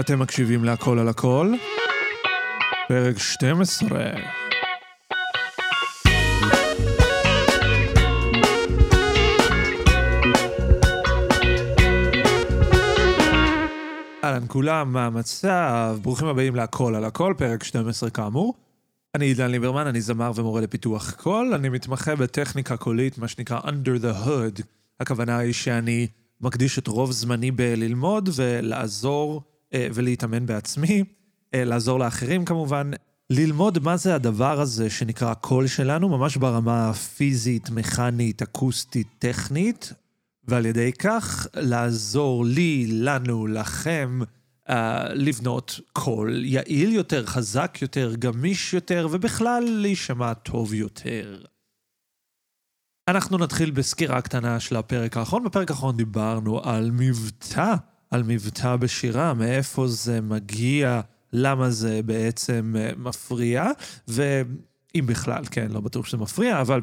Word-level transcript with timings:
אתם 0.00 0.18
מקשיבים 0.18 0.64
להכל 0.64 0.98
על 0.98 1.08
הכל? 1.08 1.52
פרק 2.88 3.18
12. 3.18 3.98
אהלן 14.24 14.44
כולם, 14.46 14.92
מה 14.92 15.06
המצב? 15.06 15.98
ברוכים 16.02 16.28
הבאים 16.28 16.54
להכל 16.54 16.94
על 16.94 17.04
הכל, 17.04 17.34
פרק 17.38 17.64
12 17.64 18.10
כאמור. 18.10 18.54
אני 19.14 19.24
עידן 19.24 19.50
ליברמן, 19.50 19.86
אני 19.86 20.00
זמר 20.00 20.32
ומורה 20.34 20.60
לפיתוח 20.60 21.10
קול, 21.10 21.54
אני 21.54 21.68
מתמחה 21.68 22.16
בטכניקה 22.16 22.76
קולית, 22.76 23.18
מה 23.18 23.28
שנקרא 23.28 23.60
under 23.60 24.02
the 24.02 24.26
hood. 24.26 24.62
הכוונה 25.00 25.38
היא 25.38 25.52
שאני 25.52 26.06
מקדיש 26.40 26.78
את 26.78 26.86
רוב 26.88 27.12
זמני 27.12 27.50
בללמוד 27.50 28.28
ולעזור 28.36 29.42
ולהתאמן 29.74 30.46
בעצמי, 30.46 31.04
אה, 31.54 31.64
לעזור 31.64 31.98
לאחרים 31.98 32.44
כמובן, 32.44 32.90
ללמוד 33.30 33.78
מה 33.78 33.96
זה 33.96 34.14
הדבר 34.14 34.60
הזה 34.60 34.90
שנקרא 34.90 35.30
הקול 35.30 35.66
שלנו, 35.66 36.08
ממש 36.08 36.36
ברמה 36.36 36.90
הפיזית, 36.90 37.70
מכנית, 37.70 38.42
אקוסטית, 38.42 39.08
טכנית, 39.18 39.92
ועל 40.44 40.66
ידי 40.66 40.92
כך 40.92 41.46
לעזור 41.54 42.44
לי, 42.44 42.86
לנו, 42.86 43.46
לכם, 43.46 44.20
uh, 44.68 44.72
לבנות 45.14 45.80
קול 45.92 46.44
יעיל 46.44 46.92
יותר, 46.92 47.26
חזק 47.26 47.78
יותר, 47.82 48.14
גמיש 48.18 48.74
יותר, 48.74 49.08
ובכלל 49.10 49.64
להישמע 49.64 50.34
טוב 50.34 50.74
יותר. 50.74 51.42
אנחנו 53.08 53.38
נתחיל 53.38 53.70
בסקירה 53.70 54.20
קטנה 54.20 54.60
של 54.60 54.76
הפרק 54.76 55.16
האחרון. 55.16 55.44
בפרק 55.44 55.70
האחרון 55.70 55.96
דיברנו 55.96 56.60
על 56.64 56.90
מבטא, 56.92 57.74
על 58.10 58.22
מבטא 58.22 58.76
בשירה, 58.76 59.34
מאיפה 59.34 59.88
זה 59.88 60.20
מגיע, 60.20 61.00
למה 61.32 61.70
זה 61.70 62.00
בעצם 62.04 62.74
מפריע, 62.96 63.66
ואם 64.08 65.06
בכלל, 65.06 65.42
כן, 65.50 65.70
לא 65.70 65.80
בטוח 65.80 66.06
שזה 66.06 66.16
מפריע, 66.16 66.60
אבל 66.60 66.80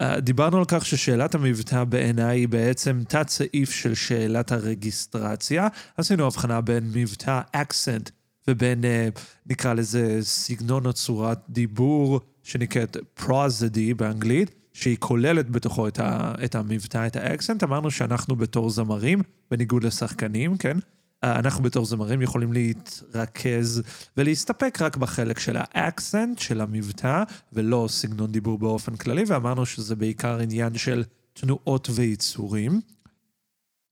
uh, 0.00 0.20
דיברנו 0.20 0.58
על 0.58 0.64
כך 0.68 0.86
ששאלת 0.86 1.34
המבטא 1.34 1.84
בעיניי 1.84 2.40
היא 2.40 2.48
בעצם 2.48 3.02
תת-סעיף 3.08 3.70
של 3.70 3.94
שאלת 3.94 4.52
הרגיסטרציה. 4.52 5.68
עשינו 5.96 6.26
הבחנה 6.26 6.60
בין 6.60 6.90
מבטא 6.94 7.40
אקסנט 7.52 8.10
ובין, 8.48 8.84
uh, 8.84 9.20
נקרא 9.46 9.72
לזה, 9.72 10.18
סגנון 10.22 10.86
או 10.86 10.92
צורת 10.92 11.38
דיבור 11.48 12.20
שנקראת 12.42 12.96
פרוזדי 13.14 13.94
באנגלית. 13.94 14.59
שהיא 14.72 14.96
כוללת 15.00 15.50
בתוכו 15.50 15.88
את, 15.88 15.98
ה, 15.98 16.34
את 16.44 16.54
המבטא, 16.54 17.06
את 17.06 17.16
האקסנט, 17.16 17.62
אמרנו 17.62 17.90
שאנחנו 17.90 18.36
בתור 18.36 18.70
זמרים, 18.70 19.22
בניגוד 19.50 19.84
לשחקנים, 19.84 20.56
כן? 20.56 20.76
אנחנו 21.22 21.62
בתור 21.62 21.84
זמרים 21.84 22.22
יכולים 22.22 22.52
להתרכז 22.52 23.82
ולהסתפק 24.16 24.78
רק 24.80 24.96
בחלק 24.96 25.38
של 25.38 25.56
האקסנט, 25.58 26.38
של 26.38 26.60
המבטא, 26.60 27.22
ולא 27.52 27.86
סגנון 27.88 28.32
דיבור 28.32 28.58
באופן 28.58 28.96
כללי, 28.96 29.24
ואמרנו 29.26 29.66
שזה 29.66 29.96
בעיקר 29.96 30.38
עניין 30.38 30.74
של 30.74 31.04
תנועות 31.32 31.88
ויצורים. 31.94 32.80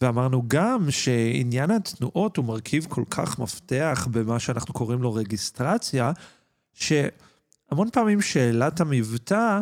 ואמרנו 0.01 0.42
גם 0.48 0.91
שעניין 0.91 1.70
התנועות 1.70 2.37
הוא 2.37 2.45
מרכיב 2.45 2.87
כל 2.89 3.05
כך 3.11 3.39
מפתח 3.39 4.09
במה 4.11 4.39
שאנחנו 4.39 4.75
קוראים 4.75 5.03
לו 5.03 5.15
רגיסטרציה, 5.15 6.13
שהמון 6.75 7.91
פעמים 7.92 8.20
שאלת 8.20 8.81
המבטא 8.81 9.61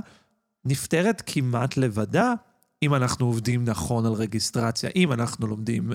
נפתרת 0.66 1.22
כמעט 1.26 1.76
לבדה 1.76 2.34
אם 2.82 2.94
אנחנו 2.94 3.26
עובדים 3.26 3.64
נכון 3.64 4.06
על 4.06 4.12
רגיסטרציה, 4.12 4.90
אם 4.96 5.12
אנחנו 5.12 5.46
לומדים 5.46 5.92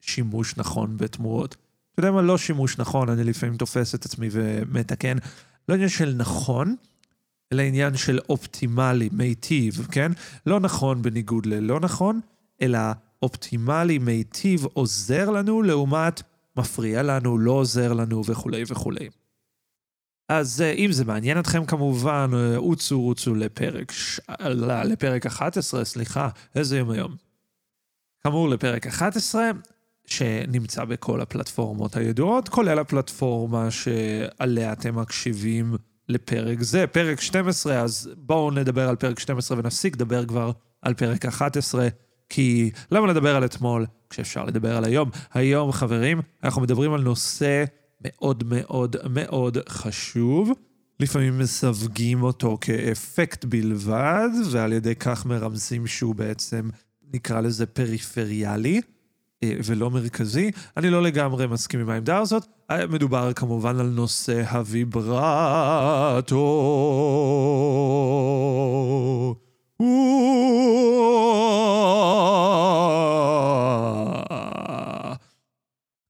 שימוש 0.00 0.56
נכון 0.56 0.96
בתמורות. 0.96 1.56
אתה 1.92 2.00
יודע 2.00 2.10
מה? 2.10 2.22
לא 2.22 2.38
שימוש 2.38 2.78
נכון, 2.78 3.08
אני 3.08 3.24
לפעמים 3.24 3.56
תופס 3.56 3.94
את 3.94 4.04
עצמי 4.04 4.28
ומתקן. 4.32 5.16
לא 5.68 5.74
עניין 5.74 5.88
של 5.88 6.14
נכון, 6.16 6.76
אלא 7.52 7.62
עניין 7.62 7.96
של 7.96 8.18
אופטימלי, 8.28 9.08
מיטיב, 9.12 9.86
כן? 9.90 10.12
לא 10.46 10.60
נכון 10.60 11.02
בניגוד 11.02 11.46
ללא 11.46 11.80
נכון, 11.80 12.20
אלא 12.62 12.78
אופטימלי, 13.22 13.98
מיטיב, 13.98 14.64
עוזר 14.72 15.30
לנו 15.30 15.62
לעומת 15.62 16.22
מפריע 16.56 17.02
לנו, 17.02 17.38
לא 17.38 17.52
עוזר 17.52 17.92
לנו 17.92 18.24
וכולי 18.26 18.62
וכולי. 18.68 19.08
אז 20.30 20.62
אה, 20.62 20.72
אם 20.72 20.92
זה 20.92 21.04
מעניין 21.04 21.38
אתכם 21.38 21.64
כמובן, 21.64 22.30
אה, 22.34 22.56
רוצו 22.56 23.00
רוצו 23.00 23.34
לפרק, 23.34 23.92
ש... 23.92 24.20
לפרק 24.84 25.26
11, 25.26 25.84
סליחה, 25.84 26.28
איזה 26.54 26.78
יום 26.78 26.90
היום. 26.90 27.14
כאמור, 28.24 28.48
לפרק 28.48 28.86
11, 28.86 29.50
שנמצא 30.06 30.84
בכל 30.84 31.20
הפלטפורמות 31.20 31.96
הידועות, 31.96 32.48
כולל 32.48 32.78
הפלטפורמה 32.78 33.70
שעליה 33.70 34.72
אתם 34.72 34.94
מקשיבים 34.94 35.76
לפרק 36.08 36.62
זה. 36.62 36.86
פרק 36.86 37.20
12, 37.20 37.80
אז 37.80 38.10
בואו 38.16 38.50
נדבר 38.50 38.88
על 38.88 38.96
פרק 38.96 39.18
12 39.18 39.58
ונפסיק 39.58 39.94
לדבר 39.94 40.26
כבר 40.26 40.50
על 40.82 40.94
פרק 40.94 41.26
11, 41.26 41.88
כי 42.28 42.70
למה 42.90 43.06
לדבר 43.06 43.36
על 43.36 43.44
אתמול 43.44 43.86
כשאפשר 44.10 44.44
לדבר 44.44 44.76
על 44.76 44.84
היום? 44.84 45.10
היום, 45.34 45.72
חברים, 45.72 46.20
אנחנו 46.44 46.62
מדברים 46.62 46.92
על 46.92 47.00
נושא 47.00 47.64
מאוד 48.04 48.44
מאוד 48.46 48.96
מאוד 49.10 49.58
חשוב. 49.68 50.50
לפעמים 51.00 51.38
מסווגים 51.38 52.22
אותו 52.22 52.58
כאפקט 52.60 53.44
בלבד, 53.44 54.28
ועל 54.50 54.72
ידי 54.72 54.94
כך 54.94 55.26
מרמזים 55.26 55.86
שהוא 55.86 56.14
בעצם, 56.14 56.68
נקרא 57.12 57.40
לזה 57.40 57.66
פריפריאלי. 57.66 58.80
אה, 59.42 59.52
ולא 59.64 59.90
מרכזי. 59.90 60.50
אני 60.76 60.90
לא 60.90 61.02
לגמרי 61.02 61.46
מסכים 61.46 61.80
עם 61.80 61.90
העמדה 61.90 62.18
הזאת. 62.18 62.46
אה, 62.70 62.86
מדובר 62.86 63.32
כמובן 63.32 63.80
על 63.80 63.86
נושא 63.86 64.42
הוויברטו. 64.50 65.06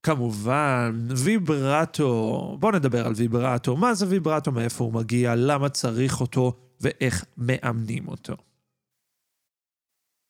כמובן, 0.03 1.07
ויברטו. 1.17 2.57
בואו 2.59 2.71
נדבר 2.71 3.07
על 3.07 3.13
ויברטו. 3.15 3.77
מה 3.77 3.93
זה 3.93 4.05
ויברטו, 4.09 4.51
מאיפה 4.51 4.83
הוא 4.83 4.93
מגיע, 4.93 5.35
למה 5.35 5.69
צריך 5.69 6.21
אותו 6.21 6.53
ואיך 6.81 7.25
מאמנים 7.37 8.07
אותו. 8.07 8.35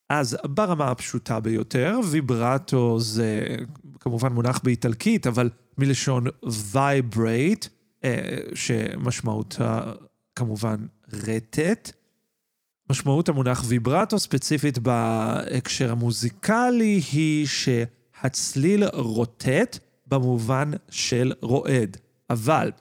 אז 0.10 0.38
ברמה 0.44 0.92
הפשוטה 0.92 1.40
ביותר, 1.40 2.00
ויברטו 2.12 3.00
זה 3.00 3.58
כמובן 4.00 4.34
מונח 4.34 4.60
באיטלקית, 4.64 5.28
אבל 5.28 5.50
מלשון 5.78 6.26
vibrate, 6.74 7.68
אה, 8.04 8.38
שמשמעותה 8.54 9.94
כמובן 10.36 10.76
רטט. 11.14 11.92
משמעות 12.90 13.30
המונח 13.30 13.64
ויברטו 13.68 14.20
ספציפית 14.20 14.80
בהקשר 14.80 15.92
המוזיקלי 15.92 17.02
היא 17.12 17.48
שהצליל 18.22 18.84
רוטט 18.94 19.80
במובן 20.08 20.72
של 20.90 21.34
רועד. 21.42 21.98
אבל 22.30 22.72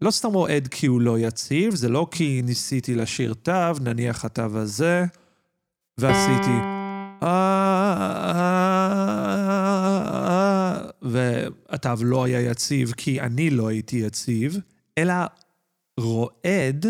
לא 0.00 0.10
סתם 0.10 0.32
רועד 0.32 0.68
כי 0.68 0.86
הוא 0.86 1.00
לא 1.00 1.18
יציב, 1.18 1.74
זה 1.74 1.88
לא 1.88 2.06
כי 2.10 2.42
ניסיתי 2.44 2.94
לשיר 2.94 3.34
תו, 3.34 3.52
נניח 3.80 4.24
התו 4.24 4.42
הזה, 4.54 5.04
ועשיתי 5.98 6.58
והתו 11.02 12.04
לא 12.04 12.24
היה 12.24 12.40
יציב 12.40 12.92
כי 12.96 13.20
אני 13.20 13.50
לא 13.50 13.68
הייתי 13.68 13.96
יציב, 13.96 14.58
אלא 14.98 15.14
רועד 16.00 16.86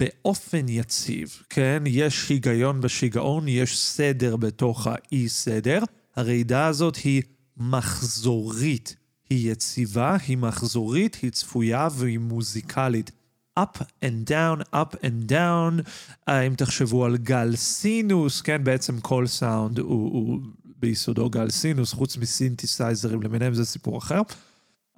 באופן 0.00 0.68
יציב, 0.68 1.42
כן? 1.50 1.82
יש 1.86 2.28
היגיון 2.28 2.80
בשיגעון, 2.80 3.48
יש 3.48 3.78
סדר 3.78 4.36
בתוך 4.36 4.86
האי-סדר. 4.86 5.82
הרעידה 6.18 6.66
הזאת 6.66 6.96
היא 6.96 7.22
מחזורית. 7.56 8.96
היא 9.30 9.52
יציבה, 9.52 10.16
היא 10.26 10.36
מחזורית, 10.36 11.18
היא 11.22 11.30
צפויה 11.30 11.88
והיא 11.92 12.18
מוזיקלית. 12.18 13.10
up 13.58 13.78
and 14.04 14.30
down, 14.30 14.74
up 14.74 14.94
and 15.02 15.30
down. 15.30 15.82
אה, 16.28 16.32
אם 16.46 16.54
תחשבו 16.56 17.04
על 17.04 17.16
גל 17.16 17.56
סינוס, 17.56 18.40
כן, 18.40 18.64
בעצם 18.64 19.00
כל 19.00 19.26
סאונד 19.26 19.78
הוא, 19.78 20.12
הוא 20.12 20.38
ביסודו 20.64 21.30
גל 21.30 21.50
סינוס, 21.50 21.92
חוץ 21.92 22.16
מסינתסייזרים 22.16 23.22
למיניהם 23.22 23.54
זה 23.54 23.64
סיפור 23.64 23.98
אחר. 23.98 24.22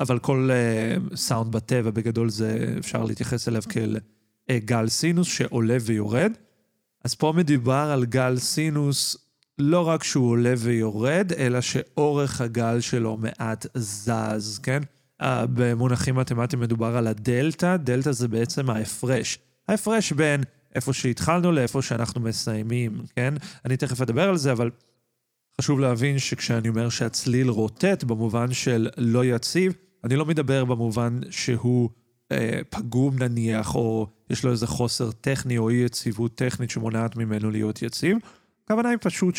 אבל 0.00 0.19
כל 0.19 0.50
אה, 0.51 1.17
סאונד 1.17 1.53
בטבע 1.53 1.91
בגדול 1.91 2.31
זה, 2.31 2.75
אפשר 2.79 3.05
להתייחס 3.05 3.49
אליו 3.49 3.62
כאל 3.69 3.97
אה, 3.97 4.55
גל 4.65 4.89
סינוס 4.89 5.29
שעולה 5.29 5.77
ויורד. 5.81 6.33
אז 7.05 7.15
פה 7.15 7.33
מדובר 7.37 7.91
על 7.93 8.05
גל 8.05 8.39
סינוס 8.39 9.30
לא 9.61 9.89
רק 9.89 10.05
שהוא 10.05 10.31
עולה 10.31 10.55
ויורד, 10.59 11.33
אלא 11.39 11.61
שאורך 11.61 12.41
הגל 12.41 12.81
שלו 12.81 13.17
מעט 13.17 13.67
זז, 13.75 14.59
כן? 14.62 14.81
Uh, 15.23 15.25
במונחים 15.55 16.15
מתמטיים 16.15 16.62
מדובר 16.62 16.97
על 16.97 17.07
הדלתא, 17.07 17.77
דלתא 17.77 18.12
זה 18.12 18.29
בעצם 18.29 18.71
ההפרש. 18.71 19.39
ההפרש 19.69 20.12
בין 20.12 20.43
איפה 20.75 20.93
שהתחלנו 20.93 21.53
לאיפה 21.53 21.83
שאנחנו 21.83 22.21
מסיימים, 22.21 23.03
כן? 23.17 23.35
אני 23.65 23.77
תכף 23.77 24.01
אדבר 24.01 24.29
על 24.29 24.37
זה, 24.37 24.53
אבל 24.53 24.71
חשוב 25.61 25.81
להבין 25.81 26.19
שכשאני 26.19 26.69
אומר 26.69 26.89
שהצליל 26.89 27.49
רוטט 27.49 28.05
במובן 28.05 28.53
של 28.53 28.89
לא 28.97 29.25
יציב, 29.25 29.73
אני 30.05 30.17
לא 30.17 30.27
מדבר 30.27 30.65
במובן 30.65 31.21
שהוא 31.31 31.91
אה, 32.33 32.61
פגום 32.71 33.19
נניח, 33.19 33.75
או 33.75 34.07
יש 34.31 34.45
לו 34.45 34.51
איזה 34.51 34.67
חוסר 34.67 35.11
טכני 35.11 35.59
או 35.59 35.71
אי 35.71 35.75
יציבות 35.75 36.35
טכנית 36.35 36.71
שמונעת 36.71 37.17
ממנו 37.17 37.51
להיות 37.51 37.83
יציב. 37.83 38.17
הכוונה 38.71 38.89
היא 38.89 38.99
פשוט 39.01 39.35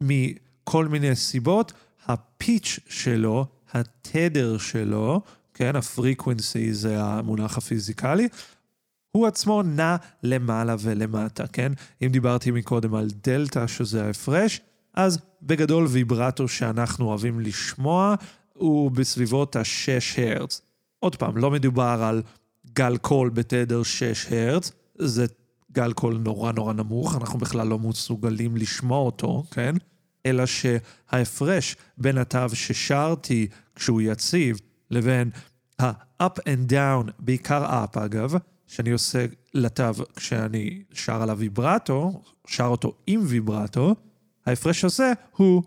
שמכל 0.00 0.88
מיני 0.88 1.16
סיבות, 1.16 1.72
הפיץ' 2.06 2.78
שלו, 2.88 3.46
התדר 3.72 4.58
שלו, 4.58 5.20
כן, 5.54 5.76
הפריקוונסי 5.76 6.74
זה 6.74 7.02
המונח 7.02 7.58
הפיזיקלי, 7.58 8.28
הוא 9.10 9.26
עצמו 9.26 9.62
נע 9.62 9.96
למעלה 10.22 10.76
ולמטה, 10.80 11.46
כן? 11.46 11.72
אם 12.02 12.08
דיברתי 12.08 12.50
מקודם 12.50 12.94
על 12.94 13.08
דלתא, 13.24 13.66
שזה 13.66 14.06
ההפרש, 14.06 14.60
אז 14.94 15.18
בגדול 15.42 15.86
ויברטו 15.86 16.48
שאנחנו 16.48 17.04
אוהבים 17.04 17.40
לשמוע 17.40 18.14
הוא 18.52 18.90
בסביבות 18.90 19.56
ה-6 19.56 20.20
הרץ. 20.20 20.60
עוד 20.98 21.16
פעם, 21.16 21.36
לא 21.36 21.50
מדובר 21.50 22.00
על 22.02 22.22
גל 22.72 22.96
קול 22.96 23.30
בתדר 23.30 23.82
6 23.82 24.26
הרץ, 24.32 24.72
זה 24.98 25.26
גל 25.72 25.92
קול 25.92 26.18
נורא 26.18 26.52
נורא 26.52 26.72
נמוך, 26.72 27.16
אנחנו 27.16 27.38
בכלל 27.38 27.66
לא 27.66 27.78
מסוגלים 27.78 28.56
לשמוע 28.56 28.98
אותו, 28.98 29.44
כן? 29.50 29.74
אלא 30.26 30.44
שההפרש 30.46 31.76
בין 31.98 32.18
התו 32.18 32.48
ששרתי 32.54 33.46
כשהוא 33.74 34.00
יציב 34.00 34.60
לבין 34.90 35.30
ה-up 35.78 36.38
and 36.38 36.72
down, 36.72 37.10
בעיקר 37.18 37.84
up 37.84 37.98
אגב, 38.04 38.34
שאני 38.66 38.90
עושה 38.90 39.26
לתו 39.54 39.84
כשאני 40.16 40.82
שר 40.92 41.22
על 41.22 41.30
הוויברטו, 41.30 42.22
שר 42.46 42.64
אותו 42.64 42.92
עם 43.06 43.20
ויברטו, 43.24 43.94
ההפרש 44.46 44.84
הזה 44.84 45.12
הוא 45.36 45.62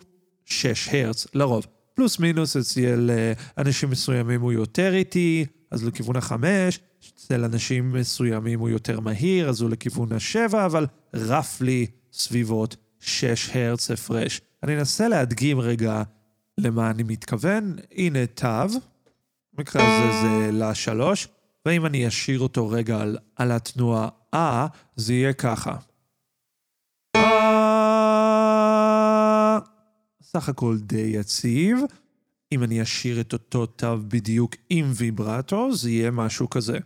6 0.45 0.89
הרץ 0.89 1.27
לרוב. 1.33 1.65
פלוס 1.93 2.19
מינוס 2.19 2.57
אצל 2.57 3.09
אה, 3.13 3.33
אנשים 3.57 3.89
מסוימים 3.89 4.41
הוא 4.41 4.51
יותר 4.51 4.93
איטי, 4.93 5.45
אז 5.71 5.85
לכיוון 5.85 6.15
החמש, 6.15 6.79
אצל 6.99 7.43
אנשים 7.43 7.93
מסוימים 7.93 8.59
הוא 8.59 8.69
יותר 8.69 8.99
מהיר, 8.99 9.49
אז 9.49 9.61
הוא 9.61 9.69
לכיוון 9.69 10.11
השבע, 10.11 10.65
אבל 10.65 10.87
רפלי 11.13 11.87
סביבות 12.13 12.75
6 12.99 13.49
הרץ 13.55 13.91
הפרש. 13.91 14.41
אני 14.63 14.77
אנסה 14.77 15.07
להדגים 15.07 15.59
רגע 15.59 16.03
למה 16.57 16.89
אני 16.89 17.03
מתכוון. 17.03 17.75
הנה 17.91 18.25
תו, 18.25 18.79
במקרה 19.53 19.83
הזה 19.83 20.21
זה 20.21 20.49
לשלוש, 20.51 21.27
ואם 21.65 21.85
אני 21.85 22.07
אשאיר 22.07 22.39
אותו 22.39 22.69
רגע 22.69 23.01
על, 23.01 23.17
על 23.35 23.51
התנועה 23.51 24.09
אה, 24.33 24.67
זה 24.95 25.13
יהיה 25.13 25.33
ככה. 25.33 25.75
סך 30.21 30.49
הכל 30.49 30.77
די 30.77 31.11
יציב. 31.15 31.77
אם 32.55 32.63
אני 32.63 32.81
אשאיר 32.81 33.21
את 33.21 33.33
אותו 33.33 33.65
תו 33.65 33.97
בדיוק 34.07 34.55
עם 34.69 34.91
ויברטו, 34.95 35.75
זה 35.75 35.89
יהיה 35.91 36.11
משהו 36.11 36.49
כזה. 36.49 36.77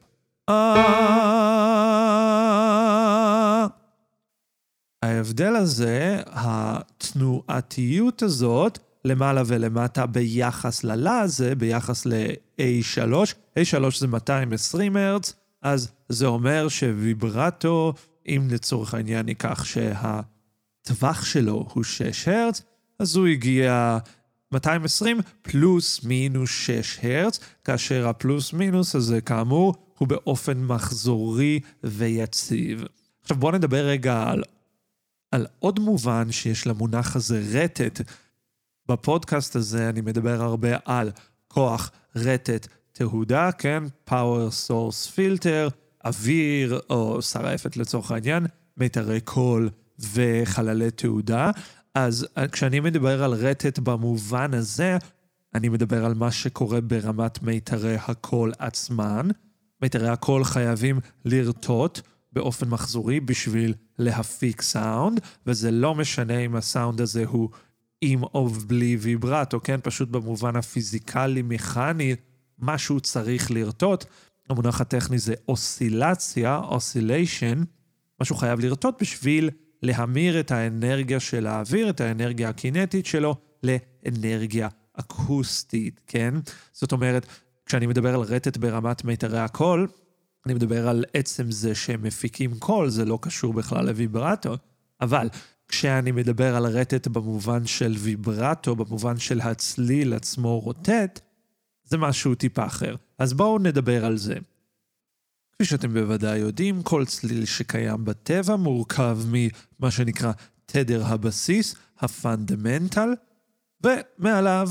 ההבדל 5.03 5.55
הזה, 5.55 6.21
התנועתיות 6.25 8.21
הזאת, 8.21 8.79
למעלה 9.05 9.41
ולמטה 9.45 10.05
ביחס 10.05 10.83
ללה 10.83 11.19
הזה, 11.19 11.55
ביחס 11.55 12.05
ל-A3, 12.05 13.13
A3 13.59 13.99
זה 13.99 14.07
220 14.07 14.97
הרץ, 14.97 15.33
אז 15.61 15.91
זה 16.09 16.25
אומר 16.25 16.67
שוויברטו, 16.69 17.93
אם 18.27 18.47
לצורך 18.51 18.93
העניין 18.93 19.25
ניקח 19.25 19.63
שהטווח 19.63 21.25
שלו 21.25 21.67
הוא 21.73 21.83
6 21.83 22.27
הרץ, 22.27 22.61
אז 22.99 23.15
הוא 23.15 23.27
הגיע 23.27 23.97
220 24.51 25.19
פלוס 25.41 26.03
מינוס 26.03 26.49
6 26.49 26.99
הרץ, 27.03 27.39
כאשר 27.63 28.07
הפלוס 28.07 28.53
מינוס 28.53 28.95
הזה 28.95 29.21
כאמור 29.21 29.75
הוא 29.97 30.07
באופן 30.07 30.63
מחזורי 30.63 31.59
ויציב. 31.83 32.83
עכשיו 33.21 33.37
בואו 33.37 33.51
נדבר 33.51 33.85
רגע 33.85 34.23
על, 34.27 34.43
על 35.31 35.47
עוד 35.59 35.79
מובן 35.79 36.31
שיש 36.31 36.67
למונח 36.67 37.15
הזה 37.15 37.43
רטט. 37.53 38.01
בפודקאסט 38.87 39.55
הזה 39.55 39.89
אני 39.89 40.01
מדבר 40.01 40.41
הרבה 40.41 40.77
על 40.85 41.11
כוח 41.47 41.91
רטט 42.15 42.67
תהודה, 42.91 43.51
כן? 43.51 43.83
power 44.09 44.49
source 44.67 45.15
filter, 45.15 45.71
אוויר 46.05 46.79
או 46.89 47.21
שרעפת 47.21 47.77
לצורך 47.77 48.11
העניין, 48.11 48.45
מיתרי 48.77 49.21
קול 49.21 49.69
וחללי 50.13 50.91
תהודה. 50.91 51.51
אז 51.95 52.27
אה, 52.37 52.47
כשאני 52.47 52.79
מדבר 52.79 53.23
על 53.23 53.33
רטט 53.33 53.79
במובן 53.79 54.53
הזה, 54.53 54.97
אני 55.55 55.69
מדבר 55.69 56.05
על 56.05 56.13
מה 56.13 56.31
שקורה 56.31 56.81
ברמת 56.81 57.43
מיתרי 57.43 57.95
הקול 57.95 58.51
עצמן. 58.59 59.27
מיתרי 59.81 60.09
הקול 60.09 60.43
חייבים 60.43 60.99
לרטוט 61.25 62.01
באופן 62.33 62.69
מחזורי 62.69 63.19
בשביל 63.19 63.73
להפיק 63.99 64.61
סאונד, 64.61 65.19
וזה 65.45 65.71
לא 65.71 65.95
משנה 65.95 66.37
אם 66.37 66.55
הסאונד 66.55 67.01
הזה 67.01 67.25
הוא 67.25 67.49
עם 68.01 68.23
או 68.23 68.49
בלי 68.49 68.97
ויברטו, 68.99 69.59
כן? 69.59 69.79
פשוט 69.83 70.09
במובן 70.09 70.55
הפיזיקלי-מכני, 70.55 72.15
משהו 72.59 72.99
צריך 72.99 73.51
לרטוט. 73.51 74.05
המונח 74.49 74.81
הטכני 74.81 75.19
זה 75.19 75.33
אוסילציה, 75.47 76.57
אוסיליישן, 76.57 77.63
משהו 78.21 78.35
חייב 78.35 78.59
לרטוט 78.59 79.01
בשביל 79.01 79.49
להמיר 79.81 80.39
את 80.39 80.51
האנרגיה 80.51 81.19
של 81.19 81.47
האוויר, 81.47 81.89
את 81.89 82.01
האנרגיה 82.01 82.49
הקינטית 82.49 83.05
שלו, 83.05 83.35
לאנרגיה 83.63 84.67
אקוסטית, 84.93 86.01
כן? 86.07 86.33
זאת 86.73 86.91
אומרת, 86.91 87.25
כשאני 87.65 87.87
מדבר 87.87 88.13
על 88.13 88.21
רטט 88.21 88.57
ברמת 88.57 89.03
מיתרי 89.03 89.39
הקול, 89.39 89.87
אני 90.45 90.53
מדבר 90.53 90.87
על 90.87 91.05
עצם 91.13 91.51
זה 91.51 91.75
שהם 91.75 92.03
מפיקים 92.03 92.59
קול, 92.59 92.89
זה 92.89 93.05
לא 93.05 93.19
קשור 93.21 93.53
בכלל 93.53 93.85
לוויברטו, 93.85 94.57
אבל 95.01 95.29
כשאני 95.67 96.11
מדבר 96.11 96.55
על 96.55 96.65
רטט 96.65 97.07
במובן 97.07 97.67
של 97.67 97.95
ויברטו, 97.97 98.75
במובן 98.75 99.17
של 99.17 99.41
הצליל 99.41 100.13
עצמו 100.13 100.59
רוטט, 100.59 101.19
זה 101.83 101.97
משהו 101.97 102.35
טיפה 102.35 102.65
אחר. 102.65 102.95
אז 103.19 103.33
בואו 103.33 103.59
נדבר 103.59 104.05
על 104.05 104.17
זה. 104.17 104.35
כפי 105.61 105.65
שאתם 105.65 105.93
בוודאי 105.93 106.37
יודעים, 106.37 106.83
כל 106.83 107.05
צליל 107.05 107.45
שקיים 107.45 108.05
בטבע 108.05 108.55
מורכב 108.55 109.19
ממה 109.27 109.91
שנקרא 109.91 110.31
תדר 110.65 111.05
הבסיס, 111.05 111.75
ה 111.99 112.08
fundamental, 112.08 113.09
ומעליו 113.83 114.69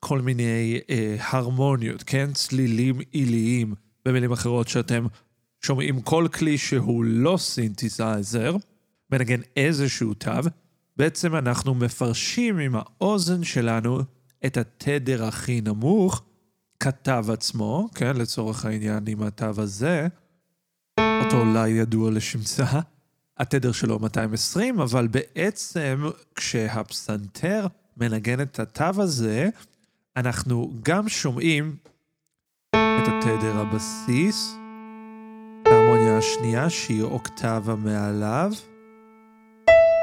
כל 0.00 0.20
מיני 0.20 0.80
אה, 0.90 1.16
הרמוניות, 1.20 2.02
כן? 2.02 2.32
צלילים 2.32 3.00
עיליים, 3.10 3.74
במילים 4.04 4.32
אחרות 4.32 4.68
שאתם 4.68 5.06
שומעים 5.60 6.00
כל 6.00 6.26
כלי 6.32 6.58
שהוא 6.58 7.04
לא 7.04 7.36
סינתסייזר, 7.36 8.56
מנגן 9.12 9.40
איזשהו 9.56 10.14
תו, 10.14 10.30
בעצם 10.96 11.36
אנחנו 11.36 11.74
מפרשים 11.74 12.58
עם 12.58 12.74
האוזן 12.74 13.44
שלנו 13.44 14.00
את 14.46 14.56
התדר 14.56 15.24
הכי 15.24 15.60
נמוך, 15.60 16.22
כתו 16.80 17.24
עצמו, 17.32 17.88
כן? 17.94 18.16
לצורך 18.16 18.64
העניין 18.64 19.04
עם 19.06 19.22
התו 19.22 19.52
הזה, 19.56 20.08
אותו 21.24 21.40
לה 21.40 21.68
ידוע 21.68 22.10
לשמצה. 22.10 22.64
התדר 23.38 23.72
שלו 23.72 23.98
220, 23.98 24.80
אבל 24.80 25.06
בעצם 25.06 26.10
כשהפסנתר 26.34 27.66
מנגן 27.96 28.40
את 28.40 28.60
התו 28.60 29.02
הזה, 29.02 29.48
אנחנו 30.16 30.72
גם 30.82 31.08
שומעים 31.08 31.76
את 32.70 33.08
התדר 33.08 33.58
הבסיס, 33.58 34.54
את 35.62 35.66
ההרמוניה 35.66 36.18
השנייה 36.18 36.70
שהיא 36.70 37.02
אוקטבה 37.02 37.74
מעליו, 37.74 38.52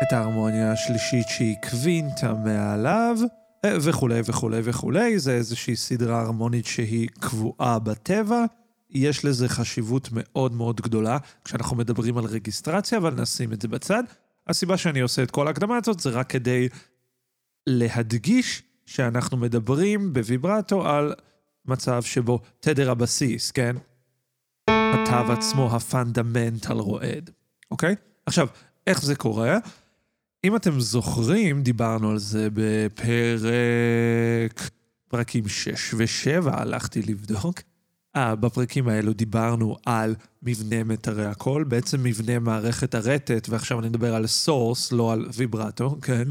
את 0.03 0.13
ההרמוניה 0.13 0.71
השלישית 0.71 1.27
שהיא 1.27 1.55
קווינטה 1.69 2.33
מעליו, 2.33 3.17
וכולי 3.65 4.21
וכולי 4.25 4.59
וכולי, 4.63 5.19
זה 5.19 5.31
איזושהי 5.31 5.75
סדרה 5.75 6.21
הרמונית 6.21 6.65
שהיא 6.65 7.09
קבועה 7.19 7.79
בטבע. 7.79 8.45
יש 8.91 9.25
לזה 9.25 9.49
חשיבות 9.49 10.09
מאוד 10.11 10.53
מאוד 10.53 10.81
גדולה 10.81 11.17
כשאנחנו 11.45 11.75
מדברים 11.75 12.17
על 12.17 12.25
רגיסטרציה, 12.25 12.97
אבל 12.97 13.13
נשים 13.13 13.53
את 13.53 13.61
זה 13.61 13.67
בצד. 13.67 14.03
הסיבה 14.47 14.77
שאני 14.77 14.99
עושה 14.99 15.23
את 15.23 15.31
כל 15.31 15.47
ההקדמה 15.47 15.77
הזאת 15.77 15.99
זה 15.99 16.09
רק 16.09 16.29
כדי 16.29 16.69
להדגיש 17.67 18.63
שאנחנו 18.85 19.37
מדברים 19.37 20.13
בוויברטו 20.13 20.87
על 20.87 21.13
מצב 21.65 22.03
שבו 22.03 22.39
תדר 22.59 22.91
הבסיס, 22.91 23.51
כן? 23.51 23.75
התו 24.69 25.31
עצמו, 25.31 25.75
ה 25.75 25.84
fundamental 25.84 26.73
רועד, 26.73 27.29
אוקיי? 27.71 27.95
עכשיו, 28.25 28.47
איך 28.87 29.01
זה 29.01 29.15
קורה? 29.15 29.57
אם 30.43 30.55
אתם 30.55 30.79
זוכרים, 30.79 31.63
דיברנו 31.63 32.09
על 32.11 32.17
זה 32.17 32.47
בפרק... 32.53 33.51
פרקים 35.11 35.47
6 35.47 35.93
ו-7, 35.93 36.49
הלכתי 36.49 37.01
לבדוק. 37.01 37.59
אה, 38.15 38.35
בפרקים 38.35 38.87
האלו 38.87 39.13
דיברנו 39.13 39.77
על 39.85 40.15
מבנה 40.43 40.83
מיתרי 40.83 41.25
הקול, 41.25 41.63
בעצם 41.63 42.03
מבנה 42.03 42.39
מערכת 42.39 42.95
הרטט, 42.95 43.49
ועכשיו 43.49 43.79
אני 43.79 43.89
מדבר 43.89 44.15
על 44.15 44.27
source, 44.27 44.91
לא 44.91 45.13
על 45.13 45.29
ויברטו, 45.33 45.97
כן? 46.01 46.27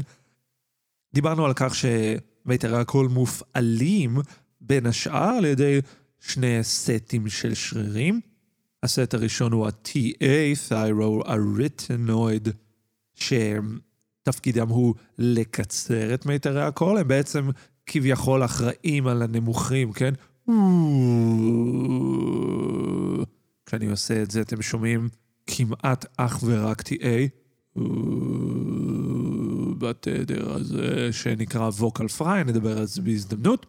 דיברנו 1.13 1.45
על 1.45 1.53
כך 1.55 1.75
שמיתרי 1.75 2.77
הקול 2.77 3.07
מופעלים 3.07 4.17
בין 4.61 4.85
השאר 4.85 5.33
על 5.37 5.45
ידי 5.45 5.79
שני 6.19 6.63
סטים 6.63 7.29
של 7.29 7.53
שרירים. 7.53 8.21
הסט 8.83 9.13
הראשון 9.13 9.51
הוא 9.51 9.67
ה-TA, 9.67 10.69
Thyroarytenoid, 10.69 12.49
שתפקידם 13.15 14.67
הוא 14.67 14.95
לקצר 15.17 16.13
את 16.13 16.25
מיתרי 16.25 16.63
הקול, 16.63 16.97
הם 16.97 17.07
בעצם 17.07 17.49
כביכול 17.85 18.45
אחראים 18.45 19.07
על 19.07 19.21
הנמוכים, 19.21 19.93
כן? 19.93 20.13
כשאני 23.65 23.87
עושה 23.87 24.21
את 24.21 24.31
זה 24.31 24.41
אתם 24.41 24.61
שומעים 24.61 25.09
כמעט 25.47 26.05
אך 26.17 26.39
ורק 26.43 26.81
TA. 26.81 27.29
בתדר 29.77 30.53
הזה 30.53 31.09
שנקרא 31.11 31.69
vocal 31.79 32.19
fry, 32.19 32.43
נדבר 32.45 32.77
על 32.77 32.85
זה 32.85 33.01
בהזדמנות. 33.01 33.65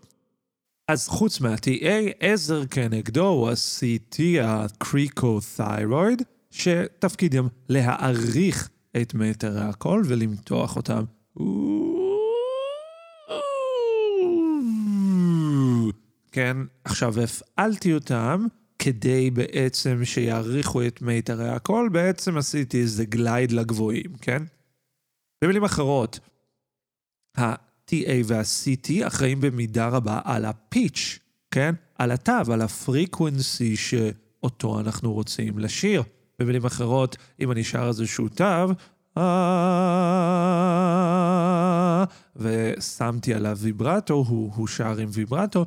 אז 0.88 1.08
חוץ 1.08 1.40
מה-TA, 1.40 2.12
עזר 2.20 2.66
כנגדו 2.66 3.26
הוא 3.26 3.48
ה-CT, 3.48 4.20
ה-Cricothyroid, 4.42 6.22
שתפקידם 6.50 7.46
להעריך 7.68 8.68
את 9.02 9.14
מיתרי 9.14 9.60
הקול 9.60 10.02
ולמתוח 10.06 10.76
אותם. 10.76 11.04
כן, 16.32 16.56
עכשיו 16.84 17.14
הפעלתי 17.20 17.94
אותם 17.94 18.46
כדי 18.78 19.30
בעצם 19.30 20.04
שיעריכו 20.04 20.86
את 20.86 21.02
מיתרי 21.02 21.48
הקול, 21.48 21.88
בעצם 21.88 22.36
עשיתי 22.36 22.80
איזה 22.80 23.04
גלייד 23.04 23.52
לגבוהים, 23.52 24.16
כן? 24.20 24.42
במילים 25.44 25.64
אחרות, 25.64 26.18
ה-TA 27.38 28.10
וה-CT 28.24 29.06
אחראים 29.06 29.40
במידה 29.40 29.88
רבה 29.88 30.20
על 30.24 30.44
הפיץ', 30.44 31.18
כן? 31.50 31.74
על 31.98 32.10
התו, 32.10 32.52
על 32.52 32.60
הפריקוונסי 32.60 33.76
שאותו 33.76 34.80
אנחנו 34.80 35.12
רוצים 35.12 35.58
לשיר. 35.58 36.02
במילים 36.38 36.64
אחרות, 36.64 37.16
אם 37.40 37.52
אני 37.52 37.64
שר 37.64 37.88
איזשהו 37.88 38.28
תו, 38.28 38.74
ושמתי 42.36 43.34
עליו 43.34 43.56
ויברטו, 43.60 44.14
הוא, 44.14 44.52
הוא 44.54 44.66
שר 44.66 44.98
עם 44.98 45.08
ויברטו, 45.12 45.66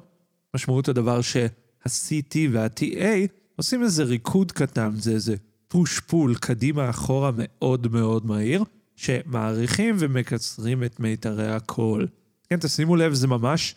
משמעות 0.55 0.89
הדבר 0.89 1.21
שה-CT 1.21 2.35
וה-TA 2.51 3.27
עושים 3.55 3.83
איזה 3.83 4.03
ריקוד 4.03 4.51
קטן, 4.51 4.91
זה 4.95 5.12
איזה 5.12 5.35
פוש 5.67 6.00
פול 6.00 6.35
קדימה 6.35 6.89
אחורה 6.89 7.31
מאוד 7.35 7.91
מאוד 7.91 8.25
מהיר, 8.25 8.63
שמעריכים 8.95 9.95
ומקצרים 10.00 10.83
את 10.83 11.00
מיתרי 11.00 11.51
הקול. 11.51 12.07
כן, 12.50 12.57
תשימו 12.59 12.95
לב, 12.95 13.13
זה 13.13 13.27
ממש 13.27 13.75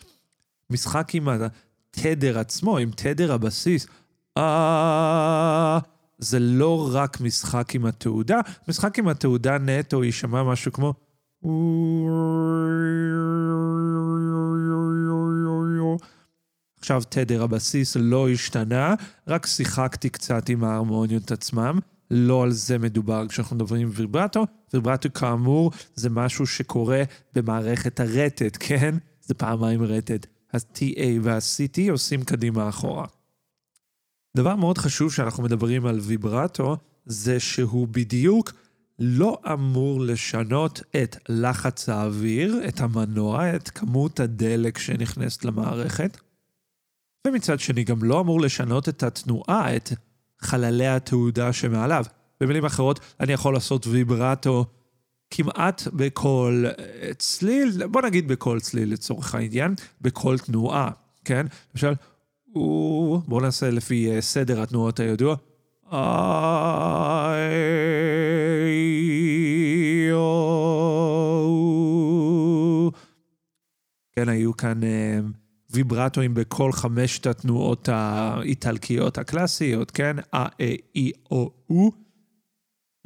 משחק 0.69 1.15
עם 1.15 1.27
התדר 1.29 2.39
עצמו, 2.39 2.77
עם 2.77 2.91
תדר 2.95 3.33
הבסיס. 3.33 3.87
אה... 4.37 5.79
זה 6.19 6.39
לא 6.39 6.89
רק 6.93 7.21
משחק 7.21 7.75
עם 7.75 7.85
התעודה, 7.85 8.39
משחק 8.67 8.99
עם 8.99 9.07
התעודה 9.07 9.57
נטו 9.57 10.03
יישמע 10.03 10.43
משהו 10.43 10.71
כמו... 10.71 10.93
עכשיו 16.79 17.01
תדר 17.09 17.43
הבסיס 17.43 17.97
לא 17.99 18.29
השתנה, 18.29 18.95
רק 19.27 19.45
שיחקתי 19.45 20.09
קצת 20.09 20.49
עם 20.49 20.63
ההרמוניות 20.63 21.31
עצמם. 21.31 21.79
לא 22.11 22.43
על 22.43 22.51
זה 22.51 22.77
מדובר 22.77 23.27
כשאנחנו 23.27 23.55
מדברים 23.55 23.81
עם 23.81 23.91
ויברטו. 23.95 24.45
ויברטו 24.73 25.13
כאמור 25.13 25.71
זה 25.95 26.09
משהו 26.09 26.47
שקורה 26.47 27.03
במערכת 27.35 27.99
הרטט, 27.99 28.57
כן? 28.59 28.95
זה 29.21 29.33
פעמיים 29.33 29.83
רטט. 29.83 30.25
ה-TA 30.53 31.05
וה-CT 31.21 31.91
עושים 31.91 32.23
קדימה 32.23 32.69
אחורה. 32.69 33.05
דבר 34.37 34.55
מאוד 34.55 34.77
חשוב 34.77 35.13
שאנחנו 35.13 35.43
מדברים 35.43 35.85
על 35.85 35.99
ויברטו, 35.99 36.77
זה 37.05 37.39
שהוא 37.39 37.87
בדיוק 37.87 38.51
לא 38.99 39.41
אמור 39.53 40.01
לשנות 40.01 40.81
את 41.03 41.17
לחץ 41.29 41.89
האוויר, 41.89 42.61
את 42.67 42.81
המנוע, 42.81 43.55
את 43.55 43.69
כמות 43.69 44.19
הדלק 44.19 44.77
שנכנסת 44.77 45.45
למערכת. 45.45 46.17
ומצד 47.27 47.59
שני 47.59 47.83
גם 47.83 48.03
לא 48.03 48.19
אמור 48.19 48.41
לשנות 48.41 48.89
את 48.89 49.03
התנועה, 49.03 49.75
את 49.75 49.89
חללי 50.39 50.87
התעודה 50.87 51.53
שמעליו. 51.53 52.05
במילים 52.41 52.65
אחרות, 52.65 52.99
אני 53.19 53.33
יכול 53.33 53.53
לעשות 53.53 53.87
ויברטו 53.87 54.65
כמעט 55.31 55.87
בכל 55.93 56.63
צליל, 57.17 57.87
בוא 57.87 58.01
נגיד 58.01 58.27
בכל 58.27 58.59
צליל 58.59 58.93
לצורך 58.93 59.35
העניין, 59.35 59.75
בכל 60.01 60.37
תנועה, 60.37 60.91
כן? 61.25 61.45
למשל, 61.73 61.93
בואו 63.27 63.39
נעשה 63.41 63.69
לפי 63.69 64.11
אה, 64.11 64.21
סדר 64.21 64.61
התנועות 64.61 64.99
הידוע. 64.99 65.35
כן, 74.11 74.29
היו 74.29 74.57
כאן 74.57 74.83
אה, 74.83 75.19
ויברטואים 75.71 76.33
בכל 76.33 76.71
חמשת 76.71 77.27
התנועות 77.27 77.89
האיטלקיות 77.91 79.17
הקלאסיות, 79.17 79.91
כן? 79.91 80.15
א, 80.19 80.37
א, 80.37 80.47
אי, 80.95 81.11
או, 81.31 81.51
או. 81.69 81.91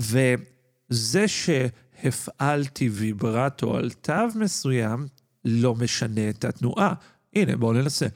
וזה 0.02 1.28
שהפעלתי 1.28 2.90
ויברטו 2.90 3.78
על 3.78 3.90
תו 3.92 4.14
מסוים, 4.36 5.08
לא 5.46 5.76
משנה 5.76 6.30
את 6.30 6.46
התנועה. 6.46 6.94
הנה, 7.36 7.58
בואו 7.58 7.74
ננסה. 7.74 8.08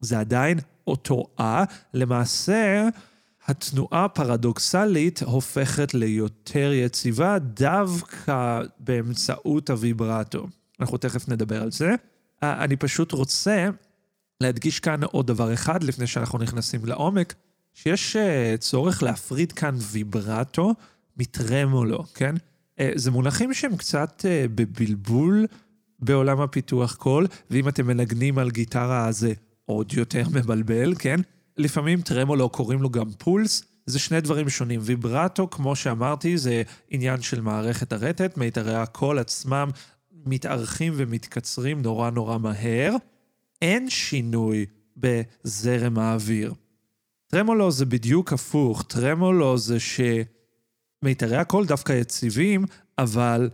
זה 0.00 0.18
עדיין 0.18 0.58
אותו 0.86 1.24
אה. 1.40 1.64
למעשה, 1.94 2.88
התנועה 3.46 4.04
הפרדוקסלית 4.04 5.22
הופכת 5.22 5.94
ליותר 5.94 6.72
יציבה 6.74 7.38
דווקא 7.38 8.62
באמצעות 8.78 9.70
הוויברטו. 9.70 10.46
אנחנו 10.80 10.96
תכף 10.98 11.28
נדבר 11.28 11.62
על 11.62 11.70
זה. 11.70 11.94
אני 12.42 12.76
פשוט 12.76 13.12
רוצה 13.12 13.68
להדגיש 14.40 14.80
כאן 14.80 15.04
עוד 15.04 15.26
דבר 15.26 15.54
אחד 15.54 15.82
לפני 15.82 16.06
שאנחנו 16.06 16.38
נכנסים 16.38 16.84
לעומק, 16.84 17.34
שיש 17.74 18.16
צורך 18.58 19.02
להפריד 19.02 19.52
כאן 19.52 19.74
ויברטו 19.80 20.74
מטרמולו, 21.16 22.04
כן? 22.14 22.34
זה 22.94 23.10
מונחים 23.10 23.54
שהם 23.54 23.76
קצת 23.76 24.24
בבלבול 24.54 25.46
בעולם 25.98 26.40
הפיתוח 26.40 26.94
קול, 26.94 27.26
ואם 27.50 27.68
אתם 27.68 27.86
מנגנים 27.86 28.38
על 28.38 28.50
גיטרה 28.50 29.12
זה 29.12 29.32
עוד 29.64 29.92
יותר 29.92 30.22
מבלבל, 30.32 30.94
כן? 30.98 31.20
לפעמים 31.56 32.00
טרמולו 32.00 32.48
קוראים 32.48 32.82
לו 32.82 32.90
גם 32.90 33.12
פולס, 33.18 33.62
זה 33.86 33.98
שני 33.98 34.20
דברים 34.20 34.48
שונים. 34.48 34.80
ויברטו, 34.82 35.50
כמו 35.50 35.76
שאמרתי, 35.76 36.38
זה 36.38 36.62
עניין 36.90 37.22
של 37.22 37.40
מערכת 37.40 37.92
הרטט, 37.92 38.36
מיתרי 38.36 38.74
הקול 38.74 39.18
עצמם 39.18 39.70
מתארכים 40.26 40.92
ומתקצרים 40.96 41.82
נורא 41.82 42.10
נורא 42.10 42.38
מהר. 42.38 42.94
אין 43.62 43.90
שינוי 43.90 44.66
בזרם 44.96 45.98
האוויר. 45.98 46.54
טרמולו 47.26 47.70
זה 47.70 47.86
בדיוק 47.86 48.32
הפוך, 48.32 48.82
טרמולו 48.82 49.58
זה 49.58 49.76
שמיתרי 49.80 51.36
הקול 51.36 51.66
דווקא 51.66 51.92
יציבים, 51.92 52.64
אבל 52.98 53.50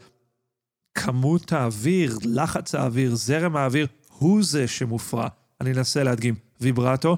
כמות 0.95 1.53
האוויר, 1.53 2.19
לחץ 2.25 2.75
האוויר, 2.75 3.15
זרם 3.15 3.57
האוויר, 3.57 3.87
הוא 4.09 4.43
זה 4.43 4.69
שמופרע. 4.69 5.29
אני 5.61 5.73
אנסה 5.73 6.03
להדגים. 6.03 6.35
ויברטו, 6.61 7.17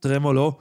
טרמולו, 0.00 0.58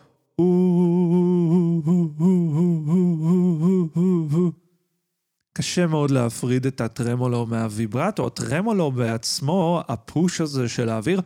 קשה 5.54 5.88
מאוד 5.88 6.12
להפריד 6.12 6.66
את 6.66 6.82
הטרמולו 6.82 7.46
מהוויברטו. 7.46 8.28
הטרמולו 8.28 8.92
בעצמו, 8.92 9.82
הפוש 9.88 10.42
הזה 10.42 10.70
של 10.70 10.90
האוויר, 10.90 11.22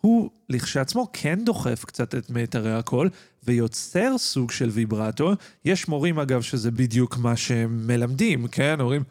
הוא 0.00 0.30
לכשעצמו 0.48 1.06
כן 1.12 1.38
דוחף 1.44 1.84
קצת 1.84 2.14
את 2.14 2.30
מיתרי 2.30 2.74
הקול 2.74 3.10
ויוצר 3.44 4.18
סוג 4.18 4.50
של 4.50 4.68
ויברטו. 4.68 5.32
יש 5.64 5.88
מורים 5.88 6.18
אגב 6.18 6.42
שזה 6.42 6.70
בדיוק 6.70 7.18
מה 7.18 7.36
שהם 7.36 7.86
מלמדים, 7.86 8.46
כן? 8.46 8.80
אומרים, 8.80 9.02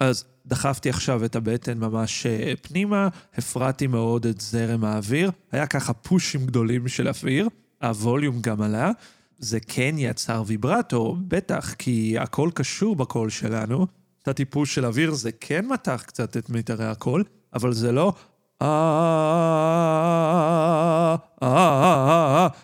אז 0.00 0.24
דחפתי 0.48 0.90
עכשיו 0.90 1.24
את 1.24 1.36
הבטן 1.36 1.78
ממש 1.78 2.26
אה, 2.26 2.52
פנימה, 2.62 3.08
הפרעתי 3.36 3.86
מאוד 3.86 4.26
את 4.26 4.40
זרם 4.40 4.84
האוויר, 4.84 5.30
היה 5.52 5.66
ככה 5.66 5.92
פושים 5.92 6.46
גדולים 6.46 6.88
של 6.88 7.08
אוויר, 7.08 7.48
הווליום 7.82 8.40
גם 8.40 8.62
עלה. 8.62 8.90
זה 9.38 9.58
כן 9.60 9.94
יצר 9.98 10.42
ויברטו, 10.46 11.16
בטח, 11.28 11.74
כי 11.74 12.18
הכל 12.18 12.50
קשור 12.54 12.96
בקול 12.96 13.30
שלנו. 13.30 13.86
את 14.22 14.28
הטיפוס 14.28 14.68
של 14.70 14.86
אוויר 14.86 15.14
זה 15.14 15.32
כן 15.32 15.66
מתח 15.66 16.04
קצת 16.06 16.36
את 16.36 16.50
מיתרי 16.50 16.86
הקול, 16.86 17.24
אבל 17.54 17.72
זה 17.72 17.92
לא 17.92 18.12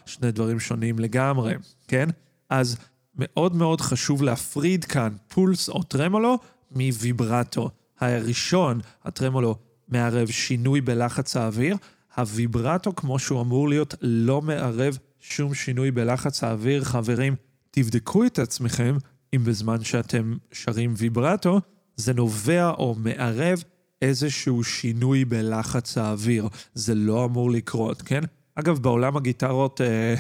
שני 0.07 0.33
דברים 0.33 0.61
שונים 0.61 0.99
לגמרי, 0.99 1.55
כן? 1.89 2.09
אז 2.51 2.77
מאוד 3.19 3.57
מאוד 3.57 3.81
חשוב 3.81 4.23
להפריד 4.23 4.85
כאן 4.85 5.13
פולס 5.29 5.69
או 5.69 5.83
טרמולו 5.83 6.39
מוויברטו. 6.77 7.71
הראשון, 8.01 8.81
הטרמולו, 9.05 9.57
מערב 9.89 10.29
שינוי 10.29 10.81
בלחץ 10.81 11.37
האוויר, 11.37 11.77
הוויברטו, 12.17 12.95
כמו 12.95 13.19
שהוא 13.19 13.41
אמור 13.41 13.69
להיות, 13.69 13.95
לא 14.01 14.43
מערב 14.43 14.99
שום 15.21 15.55
שינוי 15.55 15.91
בלחץ 15.91 16.45
האוויר. 16.45 16.85
חברים, 16.85 17.35
תבדקו 17.71 18.25
את 18.25 18.39
עצמכם 18.39 18.97
אם 19.35 19.45
בזמן 19.45 19.85
שאתם 19.85 20.37
שרים 20.53 20.95
ויברטו, 20.97 21.61
זה 21.97 22.15
נובע 22.15 22.71
או 22.71 22.95
מערב 22.99 23.65
איזשהו 24.03 24.65
שינוי 24.65 25.25
בלחץ 25.25 25.99
האוויר. 25.99 26.49
זה 26.75 26.95
לא 26.95 27.25
אמור 27.25 27.51
לקרות, 27.51 28.03
כן? 28.03 28.21
אגב, 28.55 28.79
בעולם 28.79 29.17
הגיטרות, 29.17 29.81
אה, 29.81 30.15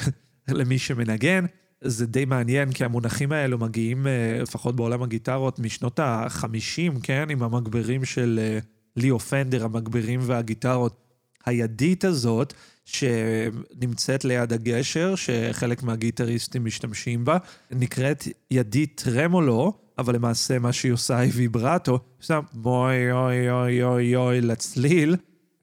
למי 0.58 0.78
שמנגן, 0.78 1.44
זה 1.80 2.06
די 2.06 2.24
מעניין, 2.24 2.72
כי 2.72 2.84
המונחים 2.84 3.32
האלו 3.32 3.58
מגיעים, 3.58 4.06
אה, 4.06 4.38
לפחות 4.42 4.76
בעולם 4.76 5.02
הגיטרות, 5.02 5.58
משנות 5.58 5.98
ה-50, 5.98 7.00
כן? 7.02 7.26
עם 7.30 7.42
המגברים 7.42 8.04
של 8.04 8.40
אה, 8.42 8.58
ליאו 8.96 9.18
פנדר, 9.18 9.64
המגברים 9.64 10.20
והגיטרות. 10.22 11.00
הידית 11.46 12.04
הזאת, 12.04 12.54
שנמצאת 12.84 14.24
ליד 14.24 14.52
הגשר, 14.52 15.14
שחלק 15.14 15.82
מהגיטריסטים 15.82 16.64
משתמשים 16.64 17.24
בה, 17.24 17.38
נקראת 17.70 18.24
ידית 18.50 19.02
טרמולו, 19.04 19.72
אבל 19.98 20.14
למעשה 20.14 20.58
מה 20.58 20.72
שהיא 20.72 20.92
עושה 20.92 21.18
היא 21.18 21.32
ויברטו, 21.34 21.98
עושה 22.20 22.40
בואי 22.52 23.12
אוי 23.12 23.50
אוי 23.50 23.82
אוי 23.82 24.16
אוי 24.16 24.40
לצליל. 24.40 25.16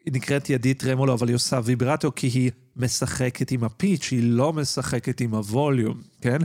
היא 0.05 0.13
נקראת 0.13 0.49
ידית 0.49 0.79
טרמולו, 0.79 1.13
אבל 1.13 1.27
היא 1.27 1.35
עושה 1.35 1.59
ויברטו 1.63 2.11
כי 2.15 2.27
היא 2.27 2.51
משחקת 2.75 3.51
עם 3.51 3.63
הפיץ', 3.63 4.07
היא 4.11 4.23
לא 4.23 4.53
משחקת 4.53 5.21
עם 5.21 5.35
הווליום, 5.35 6.01
כן? 6.21 6.37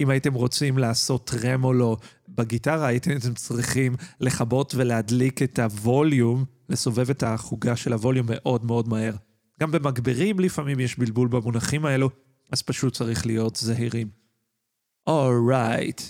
אם 0.00 0.10
הייתם 0.10 0.34
רוצים 0.34 0.78
לעשות 0.78 1.26
טרמולו 1.26 1.96
בגיטרה, 2.28 2.86
הייתם 2.86 3.34
צריכים 3.34 3.96
לכבות 4.20 4.74
ולהדליק 4.74 5.42
את 5.42 5.58
הווליום, 5.58 6.44
לסובב 6.68 7.10
את 7.10 7.22
החוגה 7.22 7.76
של 7.76 7.92
הווליום 7.92 8.26
מאוד 8.30 8.64
מאוד 8.64 8.88
מהר. 8.88 9.14
גם 9.60 9.70
במגברים 9.70 10.40
לפעמים 10.40 10.80
יש 10.80 10.98
בלבול 10.98 11.28
במונחים 11.28 11.86
האלו, 11.86 12.10
אז 12.52 12.62
פשוט 12.62 12.94
צריך 12.94 13.26
להיות 13.26 13.56
זהירים. 13.56 14.08
אורייט. 15.06 16.00
Right. 16.00 16.04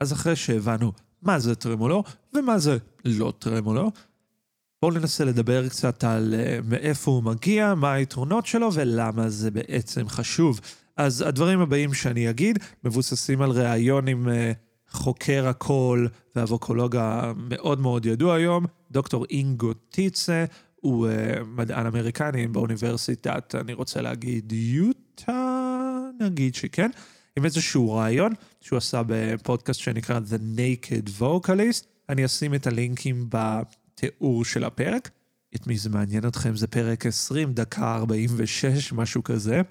אז 0.00 0.12
אחרי 0.12 0.36
שהבנו 0.36 0.92
מה 1.22 1.38
זה 1.38 1.54
טרמולו 1.54 2.04
ומה 2.34 2.58
זה 2.58 2.76
לא 3.04 3.32
טרמולו, 3.38 3.90
בואו 4.82 4.92
ננסה 4.92 5.24
לדבר 5.24 5.68
קצת 5.68 6.04
על 6.04 6.34
uh, 6.34 6.66
מאיפה 6.68 7.10
הוא 7.10 7.22
מגיע, 7.22 7.74
מה 7.74 7.92
היתרונות 7.92 8.46
שלו 8.46 8.72
ולמה 8.72 9.28
זה 9.28 9.50
בעצם 9.50 10.08
חשוב. 10.08 10.60
אז 10.96 11.22
הדברים 11.22 11.60
הבאים 11.60 11.94
שאני 11.94 12.30
אגיד 12.30 12.58
מבוססים 12.84 13.42
על 13.42 13.50
ראיון 13.50 14.08
עם 14.08 14.28
uh, 14.28 14.30
חוקר 14.90 15.48
הקול 15.48 16.08
והווקולוג 16.36 16.96
המאוד 16.96 17.80
מאוד 17.80 18.06
ידוע 18.06 18.34
היום, 18.34 18.66
דוקטור 18.90 19.24
אינגו 19.30 19.72
טיצה, 19.74 20.44
הוא 20.76 21.08
uh, 21.08 21.44
מדען 21.44 21.86
אמריקני 21.86 22.46
באוניברסיטת, 22.46 23.54
אני 23.54 23.72
רוצה 23.72 24.02
להגיד, 24.02 24.52
יוטה, 24.52 25.68
נגיד 26.20 26.54
שכן, 26.54 26.90
עם 27.36 27.44
איזשהו 27.44 27.90
רעיון 27.92 28.32
שהוא 28.60 28.76
עשה 28.76 29.02
בפודקאסט 29.06 29.80
שנקרא 29.80 30.20
The 30.30 30.58
Naked 30.58 31.20
Vocalist. 31.20 31.86
אני 32.08 32.24
אשים 32.24 32.54
את 32.54 32.66
הלינקים 32.66 33.30
בתיאור 33.98 34.44
של 34.44 34.64
הפרק. 34.64 35.10
את 35.54 35.66
מי 35.66 35.78
זה 35.78 35.90
מעניין 35.90 36.26
אתכם? 36.26 36.56
זה 36.56 36.66
פרק 36.66 37.06
20, 37.06 37.52
דקה 37.52 37.94
46, 37.94 38.92
משהו 38.92 39.24
כזה. 39.24 39.62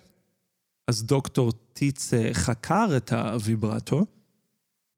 אז 0.88 1.04
דוקטור 1.04 1.52
טיץ 1.74 2.12
חקר 2.34 2.88
את 2.98 3.14
הוויברטו, 3.14 4.06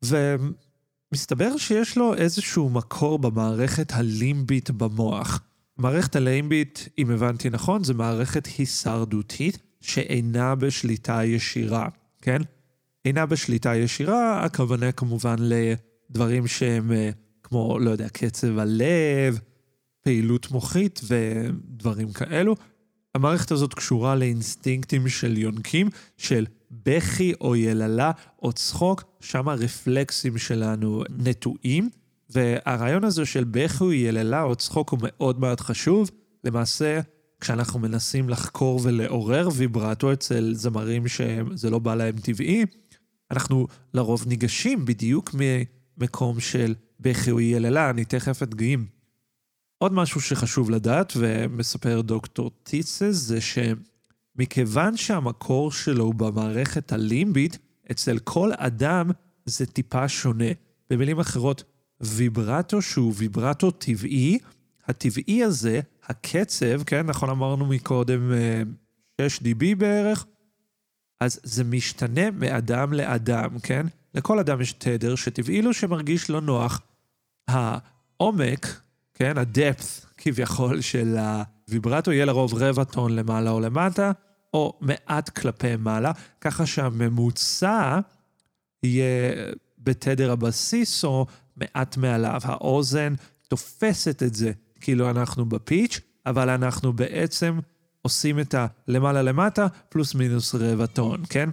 ומסתבר 0.06 1.58
שיש 1.58 1.98
לו 1.98 2.16
איזשהו 2.16 2.70
מקור 2.70 3.20
במערכת 3.20 3.92
הלימבית 3.92 4.72
במוח. 4.72 5.42
מערכת 5.78 6.16
הלימבית, 6.16 6.90
אם 6.98 7.12
הבנתי 7.12 7.50
נכון, 7.50 7.84
זו 7.84 7.94
מערכת 7.94 8.48
הישרדותית 8.58 9.58
שאינה 9.82 10.56
בשליטה 10.56 11.26
ישירה, 11.26 11.88
כן? 12.22 12.42
אינה 13.06 13.26
בשליטה 13.26 13.76
ישירה, 13.76 14.44
הכוונה 14.46 14.92
כמובן 14.92 15.36
לדברים 15.40 16.48
שהם 16.48 16.92
אה, 16.92 17.10
כמו, 17.50 17.80
לא 17.80 17.90
יודע, 17.90 18.10
קצב 18.10 18.58
הלב, 18.58 19.40
פעילות 20.02 20.52
מוחית 20.52 21.02
ודברים 21.08 22.12
כאלו. 22.12 22.56
המערכת 23.16 23.52
הזאת 23.52 23.74
קשורה 23.74 24.16
לאינסטינקטים 24.16 25.08
של 25.08 25.38
יונקים, 25.38 25.90
של 26.18 26.46
בכי 26.72 27.34
או 27.42 27.56
יללה 27.56 28.12
או 28.42 28.54
צחוק, 28.54 29.04
שם 29.20 29.50
הרפלקסים 29.50 30.38
שלנו 30.38 31.04
נטועים. 31.18 31.90
והרעיון 32.30 33.04
הזה 33.04 33.26
של 33.26 33.44
בכי 33.44 33.84
או 33.84 33.94
יללה 33.94 34.44
או 34.44 34.56
צחוק 34.56 34.90
הוא 34.90 35.00
מאוד 35.02 35.40
מאוד 35.40 35.60
חשוב. 35.60 36.10
למעשה, 36.44 37.00
כשאנחנו 37.42 37.80
מנסים 37.80 38.30
לחקור 38.30 38.80
ולעורר 38.84 39.50
ויברטו 39.56 40.14
אצל 40.14 40.54
זמרים 40.54 41.08
שזה 41.08 41.70
לא 41.70 41.80
בא 41.80 41.96
להם 41.96 42.16
טבעי, 42.18 42.66
אנחנו 43.32 43.68
לרוב 43.94 44.24
ניגשים 44.28 44.86
בדיוק 44.86 45.36
ממקום 46.00 46.40
של 46.40 46.76
בכי 47.00 47.32
או 47.32 47.40
יללה, 47.40 47.90
אני 47.90 48.06
תכף 48.06 48.42
אדגים. 48.42 48.86
עוד 49.78 49.94
משהו 49.94 50.22
שחשוב 50.22 50.70
לדעת, 50.70 51.14
ומספר 51.16 52.02
דוקטור 52.02 52.52
טיצס, 52.64 53.16
זה 53.16 53.40
שמכיוון 53.42 54.98
שהמקור 54.98 55.72
שלו 55.72 56.04
הוא 56.04 56.16
במערכת 56.16 56.92
הלימבית, 56.92 57.58
אצל 57.92 58.20
כל 58.20 58.52
אדם 58.58 59.12
זה 59.46 59.66
טיפה 59.66 60.08
שונה. 60.08 60.52
במילים 60.90 61.20
אחרות, 61.20 61.64
ויברטו 62.02 62.82
שהוא 62.82 63.14
ויברטו 63.16 63.72
טבעי, 63.72 64.40
הטבעי 64.88 65.44
הזה, 65.44 65.80
הקצב, 66.04 66.84
כן, 66.84 67.06
נכון 67.06 67.30
אמרנו 67.30 67.66
מקודם 67.66 68.32
6 69.22 69.40
dB 69.40 69.76
בערך, 69.78 70.26
אז 71.20 71.40
זה 71.44 71.64
משתנה 71.64 72.32
מאדם 72.32 72.94
לאדם, 72.94 73.60
כן? 73.60 73.86
לכל 74.14 74.40
אדם 74.40 74.62
יש 74.62 74.74
תדר 74.74 75.16
שטבעי 75.16 75.62
לו 75.62 75.74
שמרגיש 75.74 76.30
לא 76.30 76.42
נוח. 76.42 76.82
העומק, 77.48 78.82
כן, 79.14 79.34
הדפth 79.38 80.06
כביכול 80.18 80.82
של 80.82 81.18
הוויברטו 81.18 82.12
יהיה 82.12 82.26
לרוב 82.26 82.54
רבע 82.54 82.84
טון 82.84 83.16
למעלה 83.16 83.52
או 83.52 83.60
למטה, 83.60 84.12
או 84.54 84.80
מעט 84.82 85.30
כלפי 85.30 85.76
מעלה, 85.76 86.12
ככה 86.42 86.66
שהממוצע 86.66 88.00
יהיה 88.84 89.34
בתדר 89.78 90.32
הבסיס 90.32 91.04
או 91.04 91.26
מעט 91.58 91.98
מעליו. 91.98 92.42
האוזן 92.44 93.14
תופסת 93.48 94.24
את 94.24 94.36
זה 94.36 94.52
כאילו 94.82 95.10
אנחנו 95.10 95.46
בפיץ', 95.46 96.00
אבל 96.26 96.50
אנחנו 96.50 96.94
בעצם 96.94 97.60
עושים 98.02 98.40
את 98.40 98.56
הלמעלה 98.58 99.22
למטה 99.22 99.68
פלוס 99.90 100.16
מינוס 100.16 100.56
רבע 100.56 100.86
טון, 100.86 101.24
כן? 101.30 101.50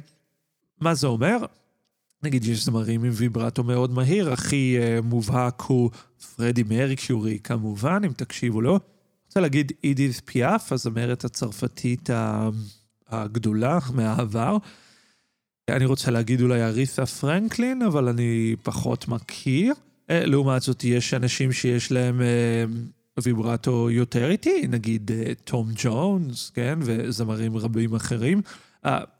מה 0.81 0.95
זה 0.95 1.07
אומר? 1.07 1.37
נגיד 2.23 2.45
יש 2.45 2.65
זמרים 2.65 3.05
עם 3.05 3.13
ויברטו 3.15 3.65
מאוד 3.65 3.91
מהיר, 3.91 4.33
הכי 4.33 4.79
uh, 4.79 5.03
מובהק 5.03 5.61
הוא 5.61 5.91
פרדי 6.37 6.63
מרקיורי 6.63 7.39
כמובן, 7.45 8.03
אם 8.05 8.13
תקשיבו 8.13 8.61
לו. 8.61 8.79
רוצה 9.27 9.41
להגיד 9.41 9.73
אידית 9.85 10.23
פיאף, 10.25 10.73
הזמרת 10.73 11.25
הצרפתית 11.25 12.11
הגדולה 13.09 13.79
מהעבר. 13.95 14.57
אני 15.71 15.85
רוצה 15.85 16.11
להגיד 16.11 16.41
אולי 16.41 16.63
ארית'ה 16.63 17.07
פרנקלין, 17.07 17.83
אבל 17.83 18.09
אני 18.09 18.57
פחות 18.63 19.09
מכיר. 19.09 19.75
אה, 20.11 20.27
לעומת 20.27 20.63
זאת, 20.63 20.85
יש 20.85 21.15
אנשים 21.15 21.53
שיש 21.53 21.93
להם 21.93 22.21
אה, 22.21 22.65
ויברטו 23.23 23.91
יותר 23.91 24.31
איטי, 24.31 24.67
נגיד 24.69 25.11
תום 25.45 25.69
ג'ונס, 25.75 26.51
כן, 26.51 26.79
וזמרים 26.83 27.57
רבים 27.57 27.95
אחרים. 27.95 28.43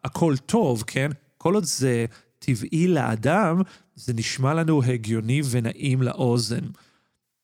הכל 0.05 0.35
טוב, 0.47 0.85
כן? 0.87 1.11
כל 1.39 1.55
עוד 1.55 1.65
זה 1.65 2.07
טבעי 2.39 2.89
לאדם, 2.89 3.63
זה 3.95 4.13
נשמע 4.15 4.55
לנו 4.55 4.83
הגיוני 4.83 5.41
ונעים 5.51 6.03
לאוזן. 6.03 6.65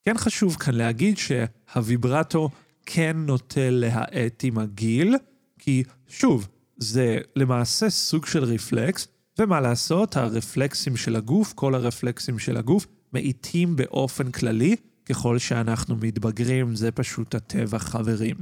כן 0.04 0.18
חשוב 0.18 0.56
כאן 0.56 0.74
להגיד 0.74 1.18
שהוויברטו 1.18 2.50
כן 2.86 3.16
נוטה 3.16 3.70
להאט 3.70 4.44
עם 4.44 4.58
הגיל, 4.58 5.16
כי 5.58 5.82
שוב, 6.08 6.48
זה 6.76 7.18
למעשה 7.36 7.90
סוג 7.90 8.26
של 8.26 8.44
רפלקס, 8.44 9.08
ומה 9.38 9.60
לעשות, 9.60 10.16
הרפלקסים 10.16 10.96
של 10.96 11.16
הגוף, 11.16 11.52
כל 11.52 11.74
הרפלקסים 11.74 12.38
של 12.38 12.56
הגוף, 12.56 12.86
מאיטים 13.12 13.76
באופן 13.76 14.30
כללי 14.30 14.76
ככל 15.08 15.38
שאנחנו 15.38 15.96
מתבגרים, 15.96 16.74
זה 16.76 16.92
פשוט 16.92 17.34
הטבע, 17.34 17.78
חברים. 17.78 18.36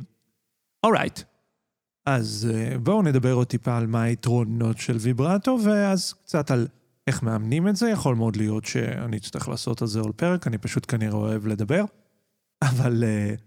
אורייט. 0.84 1.20
אז 2.06 2.50
אה, 2.54 2.78
בואו 2.78 3.02
נדבר 3.02 3.32
עוד 3.32 3.46
טיפה 3.46 3.76
על 3.76 3.86
מה 3.86 4.02
היתרונות 4.02 4.78
של 4.78 4.96
ויברטו, 5.00 5.58
ואז 5.64 6.12
קצת 6.12 6.50
על 6.50 6.66
איך 7.06 7.22
מאמנים 7.22 7.68
את 7.68 7.76
זה. 7.76 7.90
יכול 7.90 8.14
מאוד 8.14 8.36
להיות 8.36 8.64
שאני 8.64 9.16
אצטרך 9.16 9.48
לעשות 9.48 9.82
על 9.82 9.88
זה 9.88 10.00
עוד 10.00 10.14
פרק, 10.14 10.46
אני 10.46 10.58
פשוט 10.58 10.90
כנראה 10.90 11.16
אוהב 11.16 11.46
לדבר. 11.46 11.84
אבל 12.62 13.04
uh, 13.04 13.40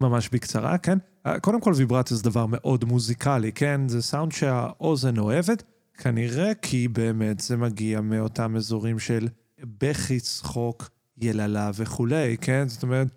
ממש 0.00 0.28
בקצרה, 0.32 0.78
כן? 0.78 0.98
Uh, 1.28 1.40
קודם 1.40 1.60
כל 1.60 1.72
ויברטו 1.76 2.14
זה 2.14 2.22
דבר 2.22 2.46
מאוד 2.48 2.84
מוזיקלי, 2.84 3.52
כן? 3.52 3.88
זה 3.88 4.02
סאונד 4.02 4.32
שהאוזן 4.32 5.18
אוהבת. 5.18 5.62
כנראה 5.98 6.54
כי 6.54 6.88
באמת 6.88 7.40
זה 7.40 7.56
מגיע 7.56 8.00
מאותם 8.00 8.56
אזורים 8.56 8.98
של 8.98 9.28
בכי, 9.60 10.20
צחוק, 10.20 10.88
יללה 11.20 11.70
וכולי, 11.74 12.36
כן? 12.40 12.64
זאת 12.68 12.82
אומרת, 12.82 13.08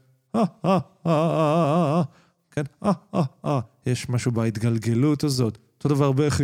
כן, 2.51 2.63
יש 3.85 4.09
משהו 4.09 4.31
בהתגלגלות 4.31 5.23
הזאת. 5.23 5.57
אותו 5.77 5.89
דבר 5.89 6.12
בכי. 6.12 6.43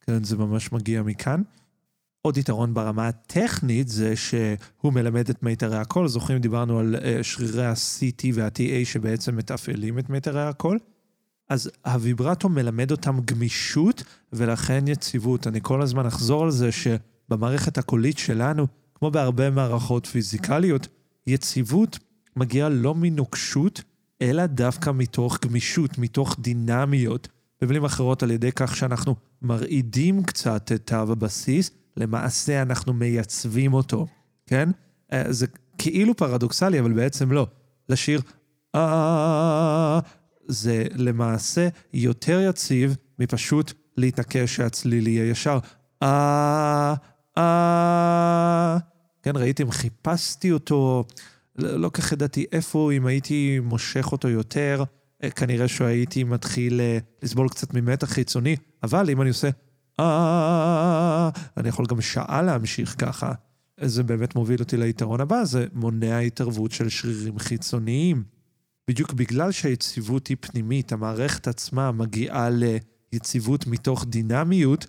כן, 0.00 0.24
זה 0.24 0.36
ממש 0.36 0.72
מגיע 0.72 1.02
מכאן. 1.02 1.42
עוד 2.22 2.36
יתרון 2.36 2.74
ברמה 2.74 3.08
הטכנית 3.08 3.88
זה 3.88 4.16
שהוא 4.16 4.92
מלמד 4.92 5.30
את 5.30 5.42
מיתרי 5.42 5.78
הקול. 5.78 6.08
זוכרים, 6.08 6.38
דיברנו 6.38 6.78
על 6.78 6.96
שרירי 7.22 7.66
ה-CT 7.66 8.24
וה-TA 8.34 8.84
שבעצם 8.84 9.36
מתפעלים 9.36 9.98
את 9.98 10.10
מיתרי 10.10 10.42
הקול? 10.42 10.78
אז 11.48 11.70
הוויברטו 11.86 12.48
מלמד 12.48 12.90
אותם 12.90 13.20
גמישות 13.24 14.02
ולכן 14.32 14.84
יציבות. 14.88 15.46
אני 15.46 15.58
כל 15.62 15.82
הזמן 15.82 16.06
אחזור 16.06 16.44
על 16.44 16.50
זה 16.50 16.68
שבמערכת 17.28 17.78
הקולית 17.78 18.18
שלנו, 18.18 18.66
כמו 18.94 19.10
בהרבה 19.10 19.50
מערכות 19.50 20.06
פיזיקליות, 20.06 20.88
יציבות 21.26 21.98
מגיעה 22.36 22.68
לא 22.68 22.94
מנוקשות, 22.94 23.82
אלא 24.22 24.46
דווקא 24.46 24.90
מתוך 24.90 25.38
גמישות, 25.44 25.98
מתוך 25.98 26.36
דינמיות. 26.40 27.28
במילים 27.62 27.84
אחרות, 27.84 28.22
על 28.22 28.30
ידי 28.30 28.52
כך 28.52 28.76
שאנחנו 28.76 29.14
מרעידים 29.42 30.22
קצת 30.22 30.72
את 30.74 30.80
תו 30.84 31.12
הבסיס, 31.12 31.70
למעשה 31.96 32.62
אנחנו 32.62 32.92
מייצבים 32.92 33.74
אותו, 33.74 34.06
כן? 34.46 34.68
אה, 35.12 35.32
זה 35.32 35.46
כאילו 35.78 36.16
פרדוקסלי, 36.16 36.80
אבל 36.80 36.92
בעצם 36.92 37.32
לא. 37.32 37.46
לשיר 37.88 38.20
אה... 38.74 40.00
זה 40.48 40.84
למעשה 40.94 41.68
יותר 41.92 42.40
יציב 42.40 42.96
מפשוט 43.18 43.72
להתעקש 43.96 44.56
שהצליל 44.56 45.06
יהיה 45.06 45.30
ישר. 45.30 45.58
אה... 47.38 47.42
אה... 47.42 48.78
כן, 49.22 49.36
ראיתם, 49.36 49.70
חיפשתי 49.70 50.52
אותו, 50.52 51.04
לא 51.56 51.90
כך 51.92 52.12
ידעתי 52.12 52.46
איפה, 52.52 52.92
אם 52.92 53.06
הייתי 53.06 53.60
מושך 53.62 54.12
אותו 54.12 54.28
יותר, 54.28 54.84
אה, 55.24 55.30
כנראה 55.30 55.68
שהייתי 55.68 56.24
מתחיל 56.24 56.80
לסבול 57.22 57.48
קצת 57.48 57.74
ממתח 57.74 58.06
חיצוני, 58.06 58.56
אבל 58.82 59.10
אם 59.10 59.22
אני 59.22 59.28
עושה 59.28 59.48
אה, 60.00 61.30
אני 61.56 61.68
יכול 61.68 61.86
גם 61.86 62.00
שעה 62.00 62.42
להמשיך 62.42 62.94
ככה. 62.98 63.32
זה 63.80 64.02
באמת 64.02 64.34
מוביל 64.34 64.60
אותי 64.60 64.76
ליתרון 64.76 65.20
הבא, 65.20 65.44
זה 65.44 65.66
מונע 65.72 66.18
התערבות 66.18 66.72
של 66.72 66.88
שרירים 66.88 67.38
חיצוניים. 67.38 68.22
בדיוק 68.88 69.12
בגלל 69.12 69.52
שהיציבות 69.52 70.26
היא 70.26 70.36
פנימית, 70.40 70.92
המערכת 70.92 71.48
עצמה 71.48 71.92
מגיעה 71.92 72.48
ליציבות 72.50 73.66
מתוך 73.66 74.04
דינמיות, 74.08 74.86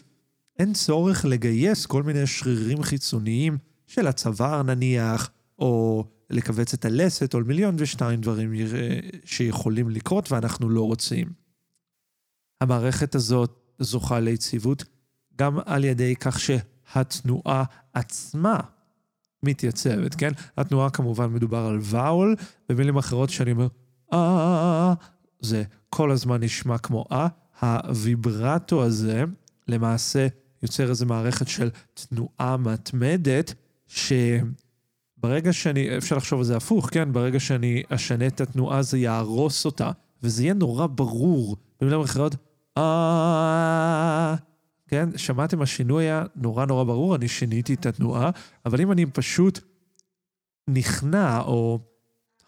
אין 0.59 0.73
צורך 0.73 1.25
לגייס 1.25 1.85
כל 1.85 2.03
מיני 2.03 2.27
שרירים 2.27 2.83
חיצוניים 2.83 3.57
של 3.87 4.07
הצוואר 4.07 4.63
נניח, 4.63 5.29
או 5.59 6.05
לכווץ 6.29 6.73
את 6.73 6.85
הלסת, 6.85 7.33
או 7.33 7.39
מיליון 7.39 7.75
ושתיים 7.79 8.21
דברים 8.21 8.51
שיכולים 9.25 9.89
לקרות 9.89 10.31
ואנחנו 10.31 10.69
לא 10.69 10.81
רוצים. 10.81 11.27
המערכת 12.61 13.15
הזאת 13.15 13.59
זוכה 13.79 14.19
ליציבות 14.19 14.83
גם 15.35 15.59
על 15.65 15.83
ידי 15.83 16.15
כך 16.15 16.39
שהתנועה 16.39 17.63
עצמה 17.93 18.59
מתייצבת, 19.43 20.15
כן? 20.15 20.31
התנועה 20.57 20.89
כמובן 20.89 21.33
מדובר 21.33 21.65
על 21.65 21.79
ואול, 21.81 22.35
במילים 22.69 22.97
אחרות 22.97 23.29
שאני 23.29 23.51
אומר, 23.51 23.67
אה, 24.13 24.93
זה 25.39 25.63
כל 25.89 26.11
הזמן 26.11 26.43
נשמע 26.43 26.77
כמו 26.77 27.05
אה, 27.11 27.27
הוויברטו 27.61 28.83
הזה 28.83 29.23
למעשה 29.67 30.27
יוצר 30.63 30.89
איזו 30.89 31.05
מערכת 31.05 31.47
של 31.47 31.69
תנועה 31.93 32.57
מתמדת, 32.57 33.53
שברגע 33.87 35.53
שאני, 35.53 35.97
אפשר 35.97 36.17
לחשוב 36.17 36.39
על 36.39 36.45
זה 36.45 36.57
הפוך, 36.57 36.89
כן? 36.91 37.13
ברגע 37.13 37.39
שאני 37.39 37.83
אשנה 37.89 38.27
את 38.27 38.41
התנועה 38.41 38.81
זה 38.81 38.97
יהרוס 38.97 39.65
אותה, 39.65 39.91
וזה 40.23 40.43
יהיה 40.43 40.53
נורא 40.53 40.87
ברור. 40.87 41.57
במילים 41.81 42.01
אחרות, 42.01 42.35
אה... 42.77 44.35
כן? 44.87 45.09
שמעתם, 45.17 45.61
השינוי 45.61 46.03
היה 46.03 46.23
נורא 46.35 46.65
נורא 46.65 46.83
ברור, 46.83 47.15
אני 47.15 47.27
שיניתי 47.27 47.73
את 47.73 47.85
התנועה, 47.85 48.29
אבל 48.65 48.81
אם 48.81 48.91
אני 48.91 49.05
פשוט 49.05 49.59
נכנע 50.67 51.39
או 51.39 51.79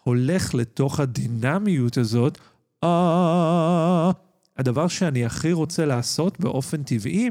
הולך 0.02 0.54
לתוך 0.54 1.00
הדינמיות 1.00 1.96
הזאת, 1.96 2.38
אה... 2.84 4.10
הדבר 4.56 4.88
שאני 4.88 5.24
הכי 5.24 5.52
רוצה 5.52 5.86
לעשות 5.86 6.40
באופן 6.40 6.82
טבעי, 6.82 7.30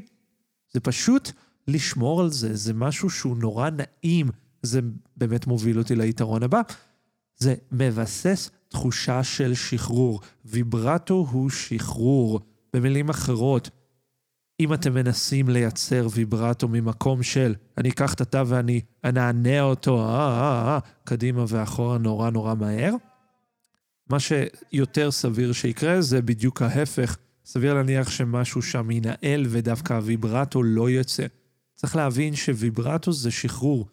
זה 0.73 0.79
פשוט 0.79 1.31
לשמור 1.67 2.21
על 2.21 2.29
זה. 2.29 2.55
זה 2.55 2.73
משהו 2.73 3.09
שהוא 3.09 3.37
נורא 3.37 3.69
נעים. 3.69 4.29
זה 4.61 4.79
באמת 5.17 5.47
מוביל 5.47 5.79
אותי 5.79 5.95
ליתרון 5.95 6.43
הבא. 6.43 6.61
זה 7.37 7.55
מבסס 7.71 8.51
תחושה 8.69 9.23
של 9.23 9.53
שחרור. 9.53 10.21
ויברטו 10.45 11.27
הוא 11.31 11.49
שחרור. 11.49 12.39
במילים 12.73 13.09
אחרות, 13.09 13.69
אם 14.59 14.73
אתם 14.73 14.93
מנסים 14.93 15.49
לייצר 15.49 16.07
ויברטו 16.11 16.67
ממקום 16.67 17.23
של 17.23 17.55
אני 17.77 17.89
אקח 17.89 18.13
את 18.13 18.21
התא 18.21 18.43
ואני 18.47 18.81
אנענע 19.05 19.61
אותו 19.61 19.99
אה, 19.99 20.05
אה, 20.05 20.67
אה, 20.67 20.79
קדימה 21.03 21.45
ואחורה 21.47 21.97
נורא 21.97 22.29
נורא 22.29 22.53
מהר, 22.55 22.93
מה 24.09 24.17
שיותר 24.19 25.11
סביר 25.11 25.51
שיקרה 25.51 26.01
זה 26.01 26.21
בדיוק 26.21 26.61
ההפך. 26.61 27.17
סביר 27.51 27.73
להניח 27.73 28.09
שמשהו 28.09 28.61
שם 28.61 28.91
ינהל 28.91 29.45
ודווקא 29.49 29.93
הוויברטו 29.93 30.63
לא 30.63 30.89
יוצא. 30.89 31.25
צריך 31.75 31.95
להבין 31.95 32.35
שוויברטו 32.35 33.11
זה 33.13 33.31
שחרור. 33.31 33.87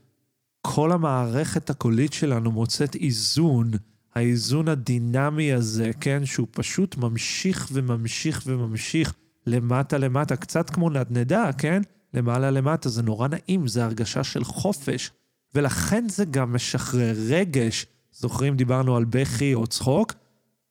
כל 0.62 0.92
המערכת 0.92 1.70
הקולית 1.70 2.12
שלנו 2.12 2.52
מוצאת 2.52 2.94
איזון, 2.94 3.70
האיזון 4.14 4.68
הדינמי 4.68 5.52
הזה, 5.52 5.90
כן, 6.00 6.26
שהוא 6.26 6.46
פשוט 6.50 6.96
ממשיך 6.96 7.68
וממשיך 7.72 8.42
וממשיך. 8.46 9.14
למטה 9.46 9.98
למטה, 9.98 10.36
קצת 10.36 10.70
כמו 10.70 10.90
נדנדה, 10.90 11.50
כן? 11.58 11.82
למעלה 12.14 12.50
למטה, 12.50 12.88
זה 12.88 13.02
נורא 13.02 13.28
נעים, 13.28 13.68
זה 13.68 13.84
הרגשה 13.84 14.24
של 14.24 14.44
חופש, 14.44 15.10
ולכן 15.54 16.04
זה 16.08 16.24
גם 16.24 16.52
משחרר 16.52 17.14
רגש. 17.28 17.86
זוכרים, 18.12 18.56
דיברנו 18.56 18.96
על 18.96 19.04
בכי 19.04 19.54
או 19.54 19.66
צחוק? 19.66 20.14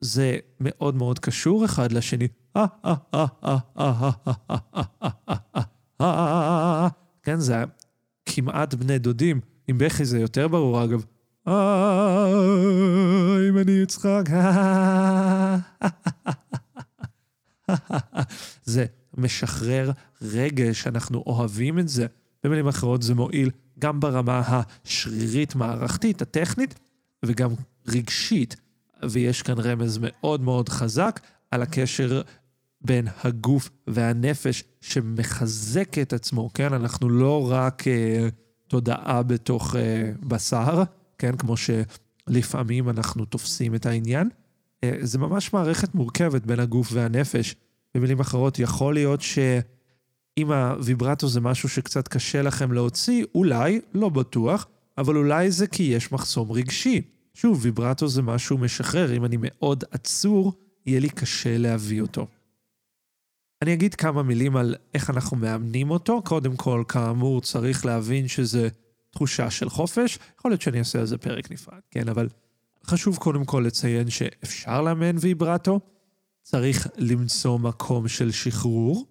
זה 0.02 0.38
מאוד 0.60 0.96
מאוד 0.96 1.20
קשור 1.20 1.66
אחד 1.66 1.92
לשני. 1.92 2.28
כן, 7.24 7.40
זה 7.40 7.64
כמעט 8.26 8.74
בני 8.74 9.00
דודים. 9.00 9.40
עם 9.68 9.78
בכי 9.78 10.06
זה 10.06 10.20
יותר 10.20 10.48
ברור, 10.48 10.84
אגב. 10.84 11.06
אם 13.50 13.58
אני 13.58 13.84
אצחק, 13.84 14.24
זה 18.64 18.86
משחרר 19.18 19.92
רגש, 20.22 20.88
אנחנו 20.88 21.24
אוהבים 21.28 21.80
את 21.80 21.88
זה. 21.88 22.06
במילים 22.44 22.68
אחרות 22.68 23.02
זה 23.02 23.16
מועיל 23.16 23.50
גם 23.80 24.00
ברמה 24.00 24.62
השרירית-מערכתית, 24.86 26.22
הטכנית, 26.22 26.80
וגם 27.26 27.50
רגשית. 27.88 28.56
ויש 29.10 29.42
כאן 29.42 29.60
רמז 29.60 30.00
מאוד 30.02 30.42
מאוד 30.42 30.70
חזק 30.70 31.20
על 31.52 31.62
הקשר 31.62 32.22
בין 32.82 33.08
הגוף 33.24 33.70
והנפש 33.88 34.64
שמחזק 34.82 35.98
את 35.98 36.14
עצמו, 36.14 36.50
כן? 36.54 36.74
אנחנו 36.74 37.10
לא 37.10 37.52
רק 37.52 37.88
אה, 37.88 38.28
תודעה 38.68 39.24
בתוך 39.24 39.76
אה, 39.76 40.12
בשר, 40.24 40.84
כן? 41.18 41.36
כמו 41.36 41.56
שלפעמים 41.58 42.90
אנחנו 42.90 43.26
תופסים 43.26 43.76
את 43.76 43.86
העניין, 43.86 44.30
אה, 44.84 44.98
זה 45.02 45.20
ממש 45.20 45.54
מערכת 45.54 45.96
מורכבת 45.96 46.46
בין 46.46 46.60
הגוף 46.60 46.90
והנפש. 46.94 47.56
במילים 47.96 48.20
אחרות, 48.20 48.60
יכול 48.60 48.94
להיות 48.94 49.22
שאם 49.22 50.52
הוויברטו 50.52 51.28
זה 51.28 51.42
משהו 51.42 51.70
שקצת 51.70 52.08
קשה 52.08 52.42
לכם 52.42 52.72
להוציא, 52.72 53.26
אולי, 53.36 53.82
לא 53.94 54.10
בטוח, 54.10 54.68
אבל 54.98 55.18
אולי 55.18 55.52
זה 55.52 55.68
כי 55.68 55.84
יש 55.84 56.12
מחסום 56.12 56.52
רגשי. 56.52 57.02
שוב, 57.34 57.60
ויברטו 57.62 58.08
זה 58.08 58.22
משהו 58.22 58.58
משחרר, 58.58 59.18
אם 59.18 59.26
אני 59.26 59.38
מאוד 59.40 59.84
עצור, 59.92 60.54
יהיה 60.86 61.00
לי 61.00 61.10
קשה 61.10 61.58
להביא 61.58 62.02
אותו. 62.02 62.28
אני 63.62 63.74
אגיד 63.74 63.96
כמה 63.96 64.24
מילים 64.24 64.56
על 64.58 64.76
איך 64.94 65.10
אנחנו 65.10 65.38
מאמנים 65.38 65.92
אותו. 65.92 66.22
קודם 66.22 66.56
כל, 66.56 66.84
כאמור, 66.88 67.42
צריך 67.42 67.86
להבין 67.86 68.28
שזה 68.28 68.68
תחושה 69.12 69.50
של 69.50 69.70
חופש. 69.70 70.20
יכול 70.40 70.52
להיות 70.52 70.62
שאני 70.62 70.80
אעשה 70.80 71.00
על 71.00 71.06
זה 71.06 71.18
פרק 71.18 71.52
נפרד, 71.52 71.80
כן? 71.92 72.10
אבל 72.10 72.30
חשוב 72.86 73.18
קודם 73.18 73.46
כל 73.46 73.64
לציין 73.68 74.10
שאפשר 74.10 74.82
לאמן 74.82 75.16
ויברטו, 75.20 75.80
צריך 76.44 76.88
למצוא 76.98 77.60
מקום 77.60 78.08
של 78.08 78.32
שחרור, 78.32 79.06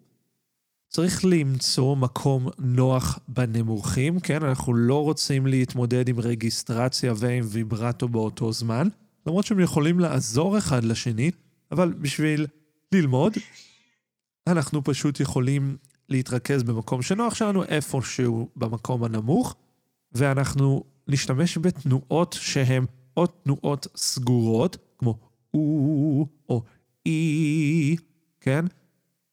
צריך 0.88 1.24
למצוא 1.24 1.96
מקום 1.96 2.48
נוח 2.58 3.18
בנמוכים, 3.28 4.20
כן? 4.20 4.42
אנחנו 4.42 4.74
לא 4.74 5.02
רוצים 5.02 5.46
להתמודד 5.46 6.08
עם 6.08 6.20
רגיסטרציה 6.20 7.12
ועם 7.16 7.44
ויברטו 7.48 8.08
באותו 8.08 8.52
זמן, 8.52 8.88
למרות 9.26 9.46
שהם 9.46 9.60
יכולים 9.60 10.00
לעזור 10.00 10.58
אחד 10.58 10.84
לשני, 10.84 11.30
אבל 11.72 11.92
בשביל 11.92 12.46
ללמוד, 12.92 13.32
אנחנו 14.46 14.84
פשוט 14.84 15.20
יכולים 15.20 15.76
להתרכז 16.08 16.62
במקום 16.62 17.02
שנוח 17.02 17.34
שלנו, 17.34 17.64
איפשהו 17.64 18.48
במקום 18.56 19.04
הנמוך, 19.04 19.56
ואנחנו 20.12 20.84
נשתמש 21.08 21.58
בתנועות 21.58 22.36
שהן 22.40 22.84
או 23.16 23.26
תנועות 23.26 23.86
סגורות, 23.96 24.76
כמו 24.98 25.18
או 25.54 26.26
או 26.48 26.62
אי, 27.06 27.96
כן? 28.40 28.64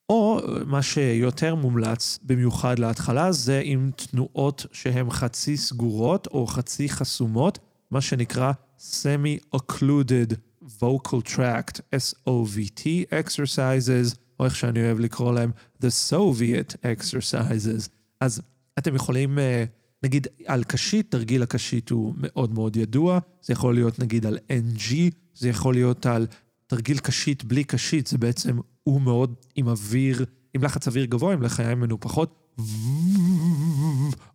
או 0.09 0.39
מה 0.65 0.81
שיותר 0.81 1.55
מומלץ 1.55 2.19
במיוחד 2.23 2.79
להתחלה 2.79 3.31
זה 3.31 3.61
עם 3.63 3.91
תנועות 3.95 4.65
שהן 4.71 5.09
חצי 5.09 5.57
סגורות 5.57 6.27
או 6.27 6.47
חצי 6.47 6.89
חסומות, 6.89 7.59
מה 7.91 8.01
שנקרא 8.01 8.51
Semi-Occluded 8.79 10.33
Vocal 10.79 11.21
Tract, 11.35 11.79
SOVT 11.95 12.85
exercises, 13.11 14.15
או 14.39 14.45
איך 14.45 14.55
שאני 14.55 14.81
אוהב 14.83 14.99
לקרוא 14.99 15.33
להם, 15.33 15.51
The 15.83 15.87
Soviet 16.09 16.75
exercises. 16.75 17.89
אז 18.21 18.41
אתם 18.79 18.95
יכולים, 18.95 19.39
אה, 19.39 19.63
נגיד 20.03 20.27
על 20.45 20.63
קשית, 20.63 21.11
תרגיל 21.11 21.43
הקשית 21.43 21.89
הוא 21.89 22.13
מאוד 22.17 22.53
מאוד 22.53 22.75
ידוע, 22.75 23.19
זה 23.41 23.53
יכול 23.53 23.73
להיות 23.73 23.99
נגיד 23.99 24.25
על 24.25 24.37
NG, 24.49 24.93
זה 25.33 25.49
יכול 25.49 25.73
להיות 25.73 26.05
על 26.05 26.27
תרגיל 26.67 26.97
קשית 26.97 27.43
בלי 27.43 27.63
קשית, 27.63 28.07
זה 28.07 28.17
בעצם 28.17 28.57
הוא 28.83 29.01
מאוד 29.01 29.35
עם 29.55 29.67
אוויר, 29.67 30.25
עם 30.53 30.63
לחץ 30.63 30.87
אוויר 30.87 31.05
גבוה, 31.05 31.33
עם 31.33 31.41
לחיים 31.41 31.79
מנופחות, 31.79 32.57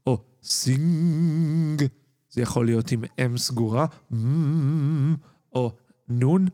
או 0.07 0.25
סינג, 0.43 1.83
זה 2.31 2.41
יכול 2.41 2.67
להיות 2.67 2.93
עם 2.93 3.05
אם 3.19 3.39
סגורה, 3.39 3.87
או 5.53 5.73
נון, 6.09 6.47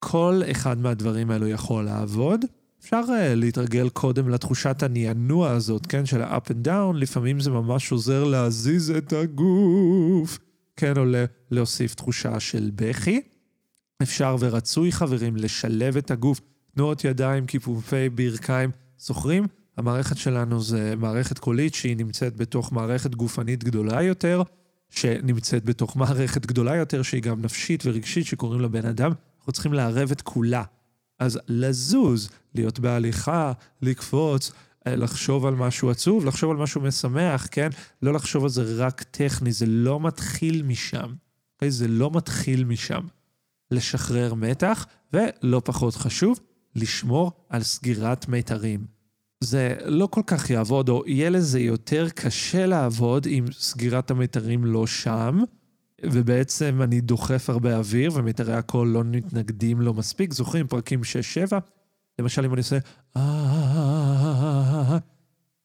כל 0.00 0.42
אחד 0.50 0.80
מהדברים 0.80 1.30
האלו 1.30 1.48
יכול 1.48 1.84
לעבוד. 1.84 2.44
אפשר 2.80 3.00
uh, 3.06 3.12
להתרגל 3.34 3.88
קודם 3.88 4.28
לתחושת 4.28 4.82
הנענוע 4.82 5.50
הזאת, 5.50 5.86
כן, 5.86 6.06
של 6.06 6.22
ה-up 6.22 6.50
and 6.50 6.66
down, 6.66 6.96
לפעמים 6.96 7.40
זה 7.40 7.50
ממש 7.50 7.92
עוזר 7.92 8.24
להזיז 8.24 8.90
את 8.90 9.12
הגוף, 9.12 10.38
כן, 10.76 10.96
או 10.96 11.02
להוסיף 11.50 11.94
תחושה 11.94 12.40
של 12.40 12.70
בכי. 12.74 13.20
אפשר 14.02 14.36
ורצוי, 14.40 14.92
חברים, 14.92 15.36
לשלב 15.36 15.96
את 15.96 16.10
הגוף, 16.10 16.40
תנועות 16.74 17.04
ידיים, 17.04 17.46
כיפופי 17.46 18.08
ברכיים. 18.08 18.70
זוכרים? 18.98 19.46
המערכת 19.76 20.16
שלנו 20.16 20.62
זה 20.62 20.94
מערכת 20.96 21.38
קולית 21.38 21.74
שהיא 21.74 21.96
נמצאת 21.96 22.36
בתוך 22.36 22.72
מערכת 22.72 23.14
גופנית 23.14 23.64
גדולה 23.64 24.02
יותר, 24.02 24.42
שנמצאת 24.90 25.64
בתוך 25.64 25.96
מערכת 25.96 26.46
גדולה 26.46 26.76
יותר, 26.76 27.02
שהיא 27.02 27.22
גם 27.22 27.42
נפשית 27.42 27.82
ורגשית, 27.86 28.26
שקוראים 28.26 28.60
לה 28.60 28.68
בן 28.68 28.86
אדם. 28.86 29.12
אנחנו 29.40 29.52
צריכים 29.52 29.72
לערב 29.72 30.10
את 30.10 30.22
כולה. 30.22 30.62
אז 31.18 31.38
לזוז, 31.48 32.30
להיות 32.54 32.78
בהליכה, 32.78 33.52
לקפוץ, 33.82 34.52
אה, 34.86 34.96
לחשוב 34.96 35.46
על 35.46 35.54
משהו 35.54 35.90
עצוב, 35.90 36.24
לחשוב 36.24 36.50
על 36.50 36.56
משהו 36.56 36.80
משמח, 36.80 37.46
כן? 37.50 37.68
לא 38.02 38.12
לחשוב 38.12 38.42
על 38.42 38.50
זה 38.50 38.84
רק 38.86 39.02
טכני, 39.02 39.52
זה 39.52 39.66
לא 39.66 40.00
מתחיל 40.00 40.62
משם. 40.62 41.14
אוקיי? 41.54 41.70
זה 41.70 41.88
לא 41.88 42.10
מתחיל 42.14 42.64
משם. 42.64 43.00
לשחרר 43.70 44.34
מתח, 44.34 44.86
ולא 45.12 45.62
פחות 45.64 45.94
חשוב, 45.94 46.40
לשמור 46.76 47.32
על 47.48 47.62
סגירת 47.62 48.28
מיתרים. 48.28 48.86
זה 49.40 49.76
לא 49.84 50.06
כל 50.06 50.22
כך 50.26 50.50
יעבוד, 50.50 50.88
או 50.88 51.02
יהיה 51.06 51.30
לזה 51.30 51.60
יותר 51.60 52.08
קשה 52.08 52.66
לעבוד 52.66 53.26
אם 53.26 53.44
סגירת 53.52 54.10
המיתרים 54.10 54.64
לא 54.64 54.86
שם, 54.86 55.38
ובעצם 56.02 56.80
אני 56.82 57.00
דוחף 57.00 57.50
הרבה 57.50 57.76
אוויר, 57.76 58.10
ומיתרי 58.14 58.54
הקול 58.54 58.88
לא 58.88 59.04
מתנגדים 59.04 59.80
לו 59.80 59.94
מספיק. 59.94 60.32
זוכרים 60.32 60.66
פרקים 60.66 61.00
6-7? 61.50 61.54
למשל, 62.18 62.44
אם 62.44 62.54
אני 62.54 62.60
עושה... 62.60 62.78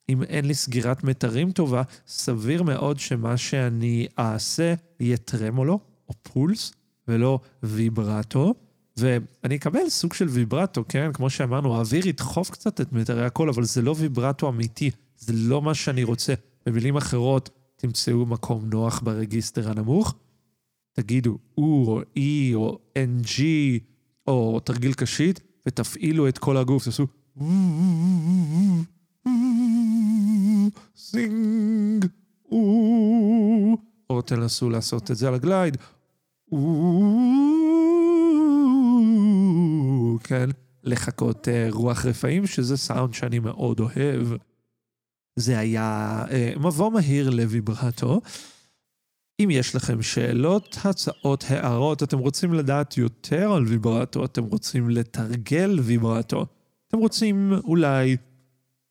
אם 0.09 0.23
אין 0.23 0.45
לי 0.45 0.53
סגירת 0.53 1.03
מיתרים 1.03 1.51
טובה, 1.51 1.81
סביר 2.07 2.63
מאוד 2.63 2.99
שמה 2.99 3.37
שאני 3.37 4.07
אעשה 4.19 4.73
יהיה 4.99 5.17
טרמולו 5.17 5.79
או 6.09 6.13
פולס, 6.23 6.73
ולא 7.07 7.39
ויברטו. 7.63 8.53
ואני 8.97 9.55
אקבל 9.55 9.89
סוג 9.89 10.13
של 10.13 10.27
ויברטו, 10.27 10.83
כן? 10.89 11.13
כמו 11.13 11.29
שאמרנו, 11.29 11.75
האוויר 11.75 12.07
ידחוף 12.07 12.49
קצת 12.49 12.81
את 12.81 12.93
מיתרי 12.93 13.25
הקול, 13.25 13.49
אבל 13.49 13.63
זה 13.63 13.81
לא 13.81 13.95
ויברטו 13.97 14.49
אמיתי, 14.49 14.91
זה 15.17 15.33
לא 15.35 15.61
מה 15.61 15.73
שאני 15.73 16.03
רוצה. 16.03 16.33
במילים 16.65 16.97
אחרות, 16.97 17.49
תמצאו 17.77 18.25
מקום 18.25 18.69
נוח 18.69 19.01
ברגיסטר 19.03 19.69
הנמוך, 19.69 20.15
תגידו 20.95 21.37
או 21.57 21.85
או 21.87 22.01
אי 22.15 22.55
או 22.55 22.79
NG 22.97 23.41
או 24.27 24.59
תרגיל 24.59 24.93
קשית, 24.93 25.41
ותפעילו 25.65 26.27
את 26.27 26.37
כל 26.37 26.57
הגוף, 26.57 26.83
תעשו 26.83 27.07
sing, 30.95 32.05
או 34.09 34.21
תנסו 34.25 34.69
לעשות 34.69 35.11
את 35.11 35.17
זה 35.17 35.27
על 35.27 35.33
ה 35.33 35.40
glide. 35.40 35.77
כן, 40.23 40.49
לחקות 40.83 41.47
אה, 41.47 41.67
רוח 41.71 42.05
רפאים, 42.05 42.47
שזה 42.47 42.77
סאונד 42.77 43.13
שאני 43.13 43.39
מאוד 43.39 43.79
אוהב. 43.79 44.27
זה 45.35 45.59
היה 45.59 46.23
אה, 46.31 46.53
מבוא 46.59 46.91
מהיר 46.91 47.29
לוויברטו. 47.29 48.21
אם 49.39 49.49
יש 49.51 49.75
לכם 49.75 50.01
שאלות, 50.01 50.77
הצעות, 50.83 51.45
הערות, 51.49 52.03
אתם 52.03 52.17
רוצים 52.17 52.53
לדעת 52.53 52.97
יותר 52.97 53.51
על 53.51 53.63
ויברטו, 53.63 54.25
אתם 54.25 54.43
רוצים 54.43 54.89
לתרגל 54.89 55.79
ויברטו, 55.83 56.45
אתם 56.87 56.97
רוצים 56.97 57.53
אולי 57.63 58.17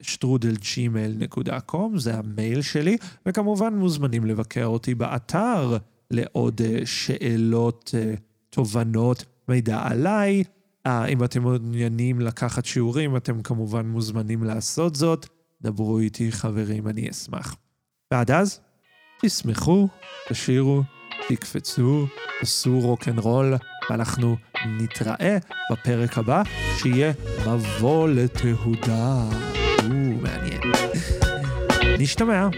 שטרודל 0.00 0.82
gmail.com, 0.82 1.98
זה 1.98 2.14
המייל 2.14 2.62
שלי, 2.62 2.96
וכמובן 3.26 3.74
מוזמנים 3.74 4.24
לבקר 4.24 4.66
אותי 4.66 4.94
באתר 4.94 5.76
לעוד 6.10 6.60
אה, 6.64 6.78
שאלות, 6.84 7.94
אה, 7.98 8.14
תובנות, 8.50 9.24
מידע 9.48 9.80
עליי. 9.82 10.44
אה, 10.86 11.06
אם 11.06 11.24
אתם 11.24 11.42
מעוניינים 11.42 12.20
לקחת 12.20 12.64
שיעורים, 12.64 13.16
אתם 13.16 13.42
כמובן 13.42 13.86
מוזמנים 13.86 14.44
לעשות 14.44 14.94
זאת. 14.94 15.26
דברו 15.62 15.98
איתי, 15.98 16.32
חברים, 16.32 16.88
אני 16.88 17.10
אשמח. 17.10 17.56
ועד 18.12 18.30
אז, 18.30 18.60
תשמחו, 19.22 19.88
תשירו, 20.28 20.82
תקפצו, 21.28 22.06
תעשו 22.40 22.80
רוקנרול, 22.80 23.54
ואנחנו 23.90 24.36
נתראה 24.66 25.38
בפרק 25.72 26.18
הבא, 26.18 26.42
שיהיה 26.78 27.12
מבוא 27.46 28.08
לתהודה. 28.08 29.28
או, 29.82 29.88
מעניין. 30.22 30.60
נשתמע. 31.98 32.48